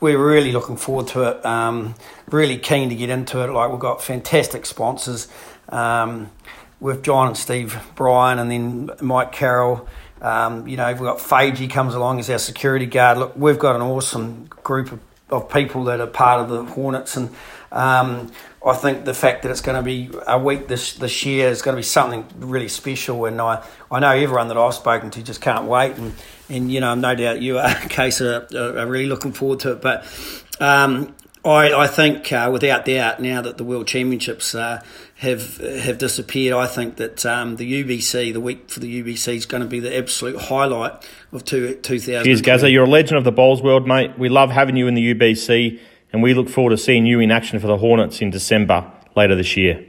we're 0.00 0.18
really 0.18 0.52
looking 0.52 0.76
forward 0.76 1.08
to 1.08 1.24
it. 1.24 1.44
Um, 1.44 1.94
really 2.30 2.58
keen 2.58 2.88
to 2.88 2.94
get 2.94 3.10
into 3.10 3.42
it. 3.42 3.52
Like 3.52 3.70
we've 3.70 3.80
got 3.80 4.02
fantastic 4.02 4.66
sponsors 4.66 5.28
um, 5.68 6.30
with 6.80 7.02
John 7.02 7.28
and 7.28 7.36
Steve 7.36 7.78
Bryan, 7.94 8.38
and 8.38 8.50
then 8.50 8.90
Mike 9.00 9.32
Carroll. 9.32 9.86
Um, 10.22 10.66
you 10.66 10.76
know, 10.76 10.88
we've 10.88 10.98
got 10.98 11.18
Fagey 11.18 11.70
comes 11.70 11.94
along 11.94 12.18
as 12.18 12.28
our 12.28 12.38
security 12.38 12.86
guard. 12.86 13.18
Look, 13.18 13.36
we've 13.36 13.58
got 13.58 13.76
an 13.76 13.82
awesome 13.82 14.46
group 14.62 14.92
of, 14.92 15.00
of 15.30 15.50
people 15.50 15.84
that 15.84 16.00
are 16.00 16.06
part 16.06 16.40
of 16.40 16.48
the 16.48 16.64
Hornets, 16.64 17.16
and 17.16 17.30
um, 17.72 18.30
I 18.66 18.74
think 18.74 19.04
the 19.04 19.14
fact 19.14 19.42
that 19.42 19.50
it's 19.50 19.62
going 19.62 19.76
to 19.76 19.82
be 19.82 20.10
a 20.26 20.38
week 20.38 20.68
this 20.68 20.94
this 20.94 21.24
year 21.24 21.48
is 21.48 21.62
going 21.62 21.74
to 21.74 21.78
be 21.78 21.82
something 21.82 22.26
really 22.38 22.68
special, 22.68 23.24
and 23.26 23.40
I, 23.40 23.64
I 23.90 24.00
know 24.00 24.10
everyone 24.10 24.48
that 24.48 24.58
I've 24.58 24.74
spoken 24.74 25.10
to 25.10 25.22
just 25.22 25.40
can't 25.40 25.64
wait, 25.66 25.96
and, 25.96 26.14
and 26.50 26.70
you 26.70 26.80
know 26.80 26.94
no 26.94 27.14
doubt 27.14 27.40
you 27.40 27.58
are, 27.58 27.74
Case, 27.88 28.20
are, 28.20 28.46
are 28.54 28.86
really 28.86 29.06
looking 29.06 29.32
forward 29.32 29.60
to 29.60 29.72
it. 29.72 29.80
But 29.80 30.04
um, 30.60 31.14
I, 31.44 31.72
I 31.72 31.86
think 31.86 32.30
uh, 32.32 32.50
without 32.52 32.84
doubt 32.84 33.20
now 33.20 33.40
that 33.40 33.56
the 33.56 33.64
World 33.64 33.86
Championships 33.86 34.54
uh, 34.54 34.82
have 35.16 35.56
have 35.58 35.98
disappeared, 35.98 36.54
I 36.54 36.66
think 36.66 36.96
that 36.96 37.24
um, 37.24 37.56
the 37.56 37.84
UBC, 37.84 38.32
the 38.32 38.40
week 38.40 38.68
for 38.68 38.80
the 38.80 39.02
UBC, 39.02 39.36
is 39.36 39.46
going 39.46 39.62
to 39.62 39.68
be 39.68 39.80
the 39.80 39.96
absolute 39.96 40.38
highlight 40.38 40.92
of 41.32 41.44
two, 41.44 41.76
2000. 41.76 42.24
Cheers, 42.24 42.42
Gazza. 42.42 42.70
You're 42.70 42.84
a 42.84 42.88
legend 42.88 43.16
of 43.18 43.24
the 43.24 43.32
bowls 43.32 43.62
world, 43.62 43.86
mate. 43.86 44.18
We 44.18 44.28
love 44.28 44.50
having 44.50 44.76
you 44.76 44.86
in 44.86 44.94
the 44.94 45.14
UBC 45.14 45.80
and 46.12 46.22
we 46.22 46.34
look 46.34 46.48
forward 46.48 46.70
to 46.70 46.78
seeing 46.78 47.06
you 47.06 47.20
in 47.20 47.30
action 47.30 47.58
for 47.60 47.66
the 47.66 47.78
Hornets 47.78 48.20
in 48.20 48.30
December 48.30 48.90
later 49.16 49.34
this 49.34 49.56
year. 49.56 49.86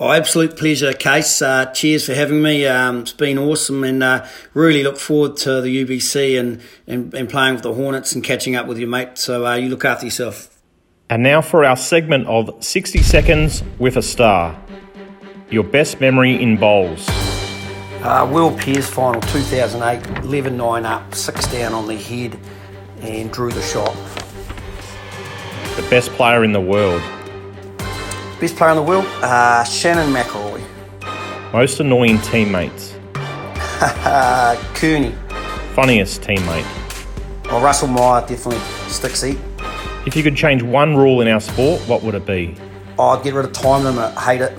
Oh, 0.00 0.12
absolute 0.12 0.56
pleasure, 0.56 0.92
Case. 0.92 1.42
Uh, 1.42 1.66
cheers 1.72 2.06
for 2.06 2.14
having 2.14 2.40
me. 2.40 2.64
Um, 2.68 3.00
it's 3.00 3.12
been 3.12 3.36
awesome 3.36 3.82
and 3.82 4.00
uh, 4.00 4.24
really 4.54 4.84
look 4.84 4.96
forward 4.96 5.36
to 5.38 5.60
the 5.60 5.84
UBC 5.84 6.38
and, 6.38 6.60
and, 6.86 7.12
and, 7.14 7.28
playing 7.28 7.54
with 7.54 7.64
the 7.64 7.74
Hornets 7.74 8.12
and 8.12 8.22
catching 8.22 8.54
up 8.54 8.68
with 8.68 8.78
your 8.78 8.88
mate. 8.88 9.18
So 9.18 9.44
uh, 9.44 9.56
you 9.56 9.68
look 9.68 9.84
after 9.84 10.04
yourself. 10.04 10.56
And 11.10 11.24
now 11.24 11.40
for 11.40 11.64
our 11.64 11.76
segment 11.76 12.28
of 12.28 12.62
60 12.62 13.02
Seconds 13.02 13.64
with 13.80 13.96
a 13.96 14.02
Star. 14.02 14.56
Your 15.50 15.64
best 15.64 16.00
memory 16.00 16.40
in 16.40 16.58
bowls. 16.58 17.04
Uh, 18.00 18.30
World 18.32 18.56
Pairs 18.60 18.88
final 18.88 19.20
2008, 19.20 20.22
11 20.22 20.56
9 20.56 20.86
up, 20.86 21.12
6 21.12 21.46
down 21.48 21.72
on 21.72 21.88
the 21.88 21.96
head, 21.96 22.38
and 23.00 23.32
drew 23.32 23.50
the 23.50 23.62
shot. 23.62 23.92
The 25.74 25.84
best 25.90 26.10
player 26.10 26.44
in 26.44 26.52
the 26.52 26.60
world. 26.60 27.02
Best 28.40 28.56
player 28.56 28.70
in 28.70 28.76
the 28.76 28.82
world? 28.82 29.04
Uh, 29.22 29.64
Shannon 29.64 30.12
McIlroy. 30.12 30.62
Most 31.52 31.80
annoying 31.80 32.20
teammates. 32.20 32.94
Kearney. 34.74 35.12
Funniest 35.74 36.22
teammate. 36.22 36.64
Oh, 37.50 37.60
Russell 37.60 37.88
Meyer, 37.88 38.20
definitely 38.20 38.58
Stixie. 38.88 39.38
If 40.06 40.14
you 40.14 40.22
could 40.22 40.36
change 40.36 40.62
one 40.62 40.96
rule 40.96 41.20
in 41.20 41.28
our 41.28 41.40
sport, 41.40 41.80
what 41.82 42.02
would 42.02 42.14
it 42.14 42.26
be? 42.26 42.54
Oh, 42.98 43.08
I'd 43.10 43.24
get 43.24 43.34
rid 43.34 43.44
of 43.44 43.52
time 43.52 43.84
limit. 43.84 44.16
Hate 44.18 44.40
it. 44.40 44.56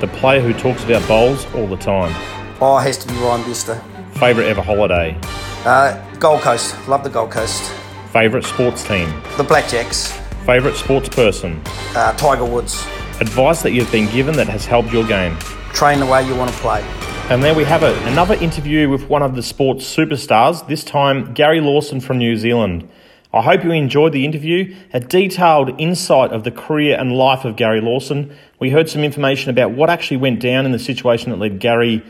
The 0.00 0.08
player 0.08 0.40
who 0.40 0.52
talks 0.52 0.84
about 0.84 1.06
bowls 1.08 1.46
all 1.54 1.66
the 1.66 1.76
time. 1.76 2.12
Oh, 2.60 2.78
it 2.78 2.82
has 2.82 2.98
to 2.98 3.08
be 3.08 3.14
Ryan 3.14 3.42
Bester. 3.44 3.82
Favourite 4.14 4.48
ever 4.48 4.60
holiday? 4.62 5.18
Uh, 5.64 5.96
Gold 6.18 6.40
Coast. 6.42 6.76
Love 6.88 7.02
the 7.04 7.10
Gold 7.10 7.30
Coast. 7.30 7.72
Favourite 8.12 8.44
sports 8.44 8.82
team? 8.86 9.08
The 9.36 9.44
Blackjacks. 9.44 10.10
Favourite 10.44 10.76
sports 10.76 11.08
person? 11.08 11.62
Uh, 11.94 12.12
Tiger 12.16 12.44
Woods. 12.44 12.84
Advice 13.22 13.62
that 13.62 13.70
you've 13.70 13.92
been 13.92 14.10
given 14.10 14.34
that 14.34 14.48
has 14.48 14.66
helped 14.66 14.92
your 14.92 15.06
game? 15.06 15.36
Train 15.72 16.00
the 16.00 16.06
way 16.06 16.26
you 16.26 16.34
want 16.34 16.50
to 16.50 16.56
play. 16.56 16.82
And 17.30 17.40
there 17.40 17.54
we 17.54 17.62
have 17.62 17.84
it, 17.84 17.96
another 18.08 18.34
interview 18.34 18.88
with 18.88 19.08
one 19.08 19.22
of 19.22 19.36
the 19.36 19.44
sports 19.44 19.84
superstars, 19.84 20.66
this 20.66 20.82
time 20.82 21.32
Gary 21.32 21.60
Lawson 21.60 22.00
from 22.00 22.18
New 22.18 22.36
Zealand. 22.36 22.88
I 23.32 23.40
hope 23.42 23.62
you 23.62 23.70
enjoyed 23.70 24.12
the 24.12 24.24
interview, 24.24 24.74
a 24.92 24.98
detailed 24.98 25.80
insight 25.80 26.32
of 26.32 26.42
the 26.42 26.50
career 26.50 26.98
and 26.98 27.12
life 27.12 27.44
of 27.44 27.54
Gary 27.54 27.80
Lawson. 27.80 28.36
We 28.58 28.70
heard 28.70 28.90
some 28.90 29.04
information 29.04 29.50
about 29.50 29.70
what 29.70 29.88
actually 29.88 30.16
went 30.16 30.40
down 30.40 30.66
in 30.66 30.72
the 30.72 30.80
situation 30.80 31.30
that 31.30 31.36
led 31.36 31.60
Gary 31.60 32.04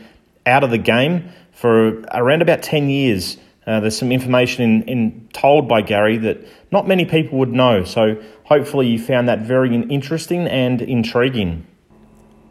out 0.47 0.63
of 0.63 0.71
the 0.71 0.79
game 0.79 1.29
for 1.51 2.01
around 2.11 2.41
about 2.41 2.63
10 2.63 2.89
years. 2.89 3.37
Uh, 3.67 3.79
there's 3.79 3.95
some 3.95 4.11
information 4.11 4.63
in, 4.63 4.81
in, 4.89 5.29
told 5.31 5.69
by 5.69 5.83
Gary 5.83 6.17
that 6.17 6.39
not 6.71 6.87
many 6.87 7.05
people 7.05 7.37
would 7.37 7.53
know. 7.53 7.83
So 7.83 8.19
hopefully 8.45 8.87
you 8.87 8.99
found 8.99 9.27
that 9.27 9.39
very 9.39 9.73
interesting 9.75 10.47
and 10.47 10.81
intriguing. 10.81 11.65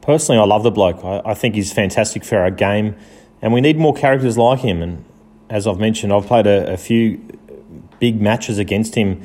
Personally, 0.01 0.41
I 0.41 0.45
love 0.45 0.63
the 0.63 0.71
bloke. 0.71 1.05
I, 1.05 1.23
I 1.25 1.35
think 1.35 1.55
he's 1.55 1.73
fantastic 1.73 2.25
for 2.25 2.39
our 2.39 2.51
game, 2.51 2.97
and 3.41 3.53
we 3.53 3.61
need 3.61 3.77
more 3.77 3.95
characters 3.95 4.37
like 4.37 4.61
him. 4.61 4.83
And 4.83 5.05
as 5.49 5.67
I've 5.67 5.79
mentioned, 5.79 6.13
I've 6.13 6.27
played 6.27 6.47
a, 6.47 6.73
a 6.73 6.77
few 6.77 7.21
big 8.01 8.21
matches 8.21 8.59
against 8.59 8.95
him 8.95 9.23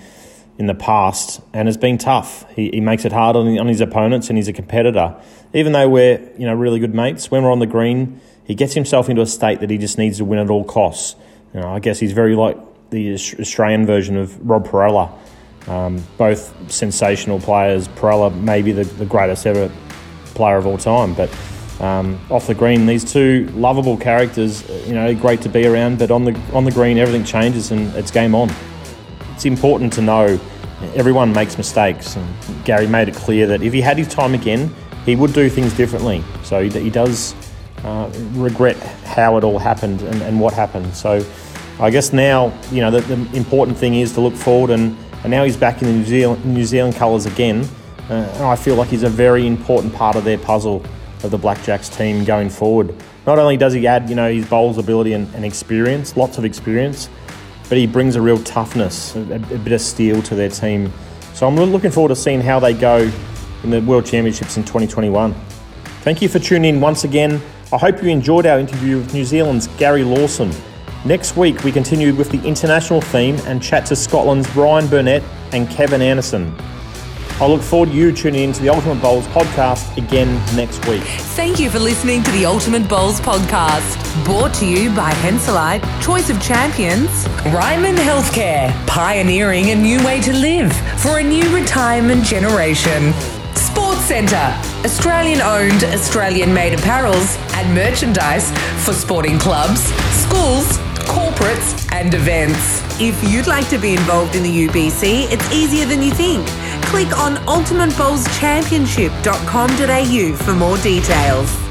in 0.57 0.67
the 0.67 0.75
past, 0.75 1.41
and 1.53 1.67
it's 1.67 1.77
been 1.77 1.97
tough. 1.97 2.49
He, 2.51 2.69
he 2.69 2.81
makes 2.81 3.05
it 3.05 3.11
hard 3.11 3.35
on, 3.35 3.57
on 3.57 3.67
his 3.67 3.81
opponents, 3.81 4.29
and 4.29 4.37
he's 4.37 4.47
a 4.47 4.53
competitor. 4.53 5.15
Even 5.53 5.71
though 5.71 5.89
we're 5.89 6.19
you 6.37 6.45
know 6.45 6.53
really 6.53 6.79
good 6.79 6.93
mates, 6.93 7.31
when 7.31 7.43
we're 7.43 7.51
on 7.51 7.59
the 7.59 7.67
green, 7.67 8.19
he 8.43 8.55
gets 8.55 8.73
himself 8.73 9.09
into 9.09 9.21
a 9.21 9.25
state 9.25 9.59
that 9.59 9.69
he 9.69 9.77
just 9.77 9.97
needs 9.97 10.17
to 10.17 10.25
win 10.25 10.39
at 10.39 10.49
all 10.49 10.63
costs. 10.63 11.15
You 11.53 11.61
know, 11.61 11.69
I 11.69 11.79
guess 11.79 11.99
he's 11.99 12.11
very 12.11 12.35
like 12.35 12.57
the 12.89 13.13
Australian 13.13 13.85
version 13.85 14.17
of 14.17 14.39
Rob 14.47 14.67
Parrella. 14.67 15.11
Um, 15.67 16.01
both 16.17 16.71
sensational 16.71 17.39
players. 17.39 17.87
Parrella, 17.89 18.33
maybe 18.41 18.71
the, 18.71 18.83
the 18.83 19.05
greatest 19.05 19.45
ever 19.45 19.71
player 20.33 20.57
of 20.57 20.65
all 20.65 20.77
time, 20.77 21.13
but 21.13 21.29
um, 21.81 22.19
off 22.29 22.47
the 22.47 22.55
green, 22.55 22.85
these 22.85 23.03
two 23.03 23.47
lovable 23.53 23.97
characters, 23.97 24.67
you 24.87 24.93
know, 24.93 25.13
great 25.13 25.41
to 25.41 25.49
be 25.49 25.67
around. 25.67 25.99
But 25.99 26.09
on 26.09 26.23
the 26.23 26.39
on 26.53 26.63
the 26.63 26.71
green, 26.71 26.97
everything 26.97 27.23
changes 27.23 27.71
and 27.71 27.93
it's 27.95 28.11
game 28.11 28.33
on. 28.33 28.49
It's 29.33 29.45
important 29.45 29.93
to 29.93 30.01
know 30.01 30.39
everyone 30.95 31.33
makes 31.33 31.57
mistakes, 31.57 32.15
and 32.15 32.65
Gary 32.65 32.87
made 32.87 33.09
it 33.09 33.15
clear 33.15 33.45
that 33.47 33.61
if 33.61 33.73
he 33.73 33.81
had 33.81 33.97
his 33.97 34.07
time 34.07 34.33
again, 34.33 34.73
he 35.05 35.15
would 35.15 35.33
do 35.33 35.49
things 35.49 35.73
differently. 35.73 36.23
So 36.43 36.63
he, 36.63 36.69
he 36.69 36.89
does 36.89 37.35
uh, 37.83 38.11
regret 38.33 38.77
how 39.05 39.37
it 39.37 39.43
all 39.43 39.59
happened 39.59 40.01
and, 40.01 40.21
and 40.23 40.39
what 40.39 40.53
happened. 40.53 40.93
So 40.95 41.25
I 41.79 41.91
guess 41.91 42.11
now, 42.11 42.51
you 42.71 42.81
know, 42.81 42.91
the, 42.91 43.01
the, 43.01 43.37
important 43.37 43.77
thing 43.77 43.95
is 43.95 44.13
to 44.13 44.21
look 44.21 44.33
forward, 44.33 44.71
and, 44.71 44.97
and 45.23 45.31
now 45.31 45.43
he's 45.43 45.57
back 45.57 45.81
in 45.81 45.87
the 45.87 45.93
New 45.93 46.05
Zealand, 46.05 46.45
New 46.45 46.65
Zealand 46.65 46.95
colours 46.95 47.25
again. 47.25 47.67
Uh, 48.09 48.13
and 48.13 48.43
I 48.43 48.55
feel 48.55 48.75
like 48.75 48.89
he's 48.89 49.03
a 49.03 49.09
very 49.09 49.45
important 49.45 49.93
part 49.93 50.15
of 50.15 50.23
their 50.23 50.37
puzzle 50.37 50.83
of 51.23 51.31
the 51.31 51.37
Blackjacks 51.37 51.95
team 51.95 52.23
going 52.23 52.49
forward. 52.49 52.95
Not 53.25 53.39
only 53.39 53.57
does 53.57 53.73
he 53.73 53.85
add, 53.85 54.09
you 54.09 54.15
know, 54.15 54.31
his 54.31 54.47
bowls 54.47 54.77
ability 54.77 55.13
and, 55.13 55.33
and 55.35 55.43
experience, 55.43 56.15
lots 56.15 56.37
of 56.37 56.45
experience, 56.45 57.09
but 57.67 57.77
he 57.77 57.85
brings 57.85 58.15
a 58.15 58.21
real 58.21 58.41
toughness, 58.43 59.15
a, 59.15 59.19
a, 59.35 59.39
bit 59.39 59.73
of 59.73 59.81
steel 59.81 60.21
to 60.21 60.35
their 60.35 60.49
team. 60.49 60.91
So 61.33 61.45
I'm 61.47 61.57
really 61.57 61.71
looking 61.71 61.91
forward 61.91 62.09
to 62.09 62.15
seeing 62.15 62.39
how 62.39 62.59
they 62.59 62.73
go 62.73 63.11
in 63.63 63.69
the 63.69 63.81
World 63.81 64.05
Championships 64.05 64.55
in 64.55 64.63
2021. 64.63 65.33
Thank 66.01 66.21
you 66.21 66.29
for 66.29 66.39
tuning 66.39 66.75
in 66.75 66.81
once 66.81 67.03
again. 67.03 67.41
I 67.73 67.77
hope 67.77 68.01
you 68.01 68.07
enjoyed 68.09 68.45
our 68.45 68.59
interview 68.59 68.99
with 68.99 69.13
New 69.13 69.25
Zealand's 69.25 69.67
Gary 69.77 70.05
Lawson. 70.05 70.51
Next 71.07 71.37
week, 71.37 71.63
we 71.63 71.71
continue 71.71 72.13
with 72.13 72.29
the 72.31 72.45
international 72.45 72.99
theme 72.99 73.37
and 73.45 73.63
chat 73.63 73.85
to 73.85 73.95
Scotland's 73.95 74.51
Brian 74.51 74.89
Burnett 74.89 75.23
and 75.53 75.69
Kevin 75.69 76.01
Anderson. 76.01 76.53
I 77.39 77.47
look 77.47 77.61
forward 77.61 77.91
to 77.91 77.95
you 77.95 78.11
tuning 78.11 78.43
in 78.43 78.51
to 78.51 78.61
the 78.61 78.67
Ultimate 78.67 79.01
Bowls 79.01 79.25
podcast 79.27 79.95
again 79.95 80.27
next 80.53 80.85
week. 80.85 81.01
Thank 81.37 81.59
you 81.59 81.69
for 81.69 81.79
listening 81.79 82.23
to 82.23 82.31
the 82.31 82.45
Ultimate 82.45 82.89
Bowls 82.89 83.21
podcast, 83.21 84.25
brought 84.25 84.53
to 84.55 84.67
you 84.67 84.93
by 84.93 85.11
Henselite, 85.11 85.81
Choice 86.03 86.29
of 86.29 86.41
Champions, 86.41 87.25
Ryman 87.53 87.95
Healthcare, 87.95 88.73
pioneering 88.85 89.69
a 89.69 89.75
new 89.75 90.05
way 90.05 90.19
to 90.19 90.33
live 90.33 90.75
for 90.99 91.19
a 91.19 91.23
new 91.23 91.55
retirement 91.55 92.25
generation. 92.25 93.13
Sports 93.55 94.01
Centre, 94.01 94.53
Australian 94.83 95.39
owned, 95.39 95.85
Australian 95.85 96.53
made 96.53 96.77
apparels 96.77 97.37
and 97.53 97.73
merchandise 97.73 98.51
for 98.83 98.91
sporting 98.91 99.39
clubs, 99.39 99.81
schools, 100.11 100.77
corporates, 101.07 101.87
and 101.91 102.13
events. 102.13 102.81
If 102.99 103.23
you'd 103.29 103.47
like 103.47 103.67
to 103.69 103.77
be 103.77 103.93
involved 103.93 104.35
in 104.35 104.43
the 104.43 104.67
UBC, 104.67 105.31
it's 105.31 105.49
easier 105.51 105.85
than 105.85 106.01
you 106.01 106.11
think. 106.11 106.45
Click 106.85 107.17
on 107.17 107.37
ultimatebowlschampionship.com.au 107.47 110.35
for 110.35 110.53
more 110.53 110.77
details. 110.77 111.66